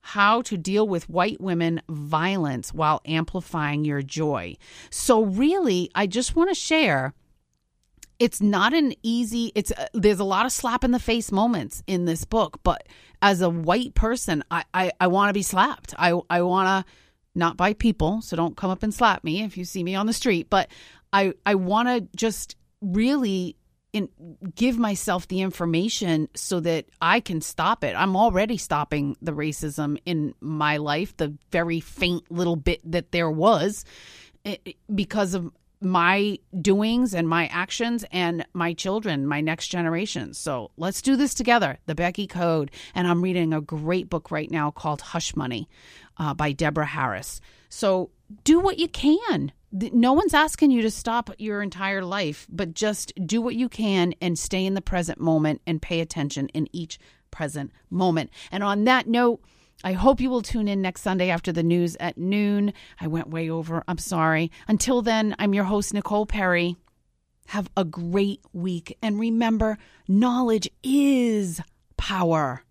How 0.01 0.41
to 0.43 0.57
deal 0.57 0.87
with 0.87 1.09
white 1.09 1.39
women 1.39 1.81
violence 1.89 2.73
while 2.73 3.01
amplifying 3.05 3.85
your 3.85 4.01
joy. 4.01 4.55
So, 4.89 5.23
really, 5.23 5.89
I 5.95 6.07
just 6.07 6.35
want 6.35 6.49
to 6.49 6.55
share 6.55 7.13
it's 8.21 8.39
not 8.39 8.71
an 8.71 8.93
easy 9.01 9.51
it's 9.55 9.71
uh, 9.71 9.87
there's 9.95 10.19
a 10.19 10.23
lot 10.23 10.45
of 10.45 10.51
slap 10.51 10.83
in 10.83 10.91
the 10.91 10.99
face 10.99 11.31
moments 11.31 11.81
in 11.87 12.05
this 12.05 12.23
book 12.23 12.59
but 12.61 12.87
as 13.23 13.41
a 13.41 13.49
white 13.49 13.95
person 13.95 14.43
i 14.51 14.63
i, 14.75 14.91
I 15.01 15.07
want 15.07 15.29
to 15.29 15.33
be 15.33 15.41
slapped 15.41 15.95
i 15.97 16.13
i 16.29 16.43
want 16.43 16.85
to 16.85 16.91
not 17.33 17.57
by 17.57 17.73
people 17.73 18.21
so 18.21 18.37
don't 18.37 18.55
come 18.55 18.69
up 18.69 18.83
and 18.83 18.93
slap 18.93 19.23
me 19.23 19.41
if 19.41 19.57
you 19.57 19.65
see 19.65 19.83
me 19.83 19.95
on 19.95 20.05
the 20.05 20.13
street 20.13 20.51
but 20.51 20.69
i 21.11 21.33
i 21.47 21.55
want 21.55 21.87
to 21.87 22.07
just 22.15 22.55
really 22.81 23.55
in, 23.93 24.09
give 24.55 24.77
myself 24.77 25.27
the 25.27 25.41
information 25.41 26.29
so 26.33 26.59
that 26.61 26.85
I 27.01 27.19
can 27.19 27.41
stop 27.41 27.83
it. 27.83 27.95
I'm 27.95 28.15
already 28.15 28.57
stopping 28.57 29.17
the 29.21 29.33
racism 29.33 29.97
in 30.05 30.33
my 30.39 30.77
life, 30.77 31.15
the 31.17 31.37
very 31.51 31.79
faint 31.79 32.31
little 32.31 32.55
bit 32.55 32.79
that 32.89 33.11
there 33.11 33.29
was 33.29 33.83
eh, 34.45 34.57
because 34.93 35.33
of 35.33 35.51
my 35.81 36.37
doings 36.61 37.13
and 37.15 37.27
my 37.27 37.47
actions 37.47 38.05
and 38.11 38.45
my 38.53 38.73
children, 38.73 39.27
my 39.27 39.41
next 39.41 39.69
generation. 39.69 40.33
So 40.33 40.71
let's 40.77 41.01
do 41.01 41.15
this 41.15 41.33
together, 41.33 41.79
the 41.87 41.95
Becky 41.95 42.27
Code. 42.27 42.71
And 42.93 43.07
I'm 43.07 43.21
reading 43.21 43.51
a 43.51 43.61
great 43.61 44.09
book 44.09 44.29
right 44.31 44.49
now 44.49 44.71
called 44.71 45.01
Hush 45.01 45.35
Money 45.35 45.67
uh, 46.17 46.35
by 46.35 46.51
Deborah 46.51 46.85
Harris. 46.85 47.41
So 47.69 48.11
do 48.43 48.59
what 48.59 48.79
you 48.79 48.87
can. 48.87 49.51
No 49.71 50.13
one's 50.13 50.33
asking 50.33 50.71
you 50.71 50.81
to 50.81 50.91
stop 50.91 51.29
your 51.37 51.61
entire 51.61 52.03
life, 52.03 52.45
but 52.49 52.73
just 52.73 53.13
do 53.25 53.41
what 53.41 53.55
you 53.55 53.69
can 53.69 54.13
and 54.21 54.37
stay 54.37 54.65
in 54.65 54.73
the 54.73 54.81
present 54.81 55.19
moment 55.19 55.61
and 55.65 55.81
pay 55.81 56.01
attention 56.01 56.49
in 56.49 56.67
each 56.73 56.99
present 57.31 57.71
moment. 57.89 58.29
And 58.51 58.63
on 58.63 58.83
that 58.83 59.07
note, 59.07 59.41
I 59.83 59.93
hope 59.93 60.21
you 60.21 60.29
will 60.29 60.41
tune 60.41 60.67
in 60.67 60.81
next 60.81 61.01
Sunday 61.01 61.29
after 61.29 61.51
the 61.51 61.63
news 61.63 61.95
at 61.99 62.17
noon. 62.17 62.73
I 62.99 63.07
went 63.07 63.29
way 63.29 63.49
over. 63.49 63.83
I'm 63.87 63.97
sorry. 63.97 64.51
Until 64.67 65.01
then, 65.01 65.35
I'm 65.39 65.53
your 65.53 65.63
host, 65.63 65.93
Nicole 65.93 66.25
Perry. 66.25 66.75
Have 67.47 67.69
a 67.75 67.83
great 67.83 68.41
week. 68.53 68.97
And 69.01 69.19
remember, 69.19 69.77
knowledge 70.07 70.69
is 70.83 71.61
power. 71.97 72.63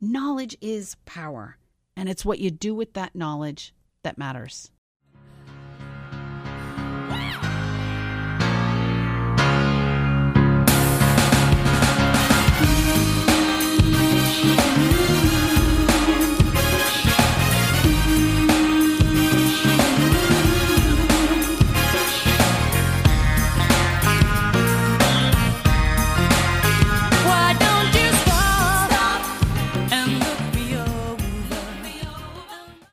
Knowledge 0.00 0.56
is 0.60 0.96
power. 1.04 1.58
And 1.96 2.08
it's 2.08 2.24
what 2.24 2.38
you 2.38 2.50
do 2.50 2.74
with 2.74 2.94
that 2.94 3.14
knowledge 3.14 3.74
that 4.02 4.18
matters. 4.18 4.70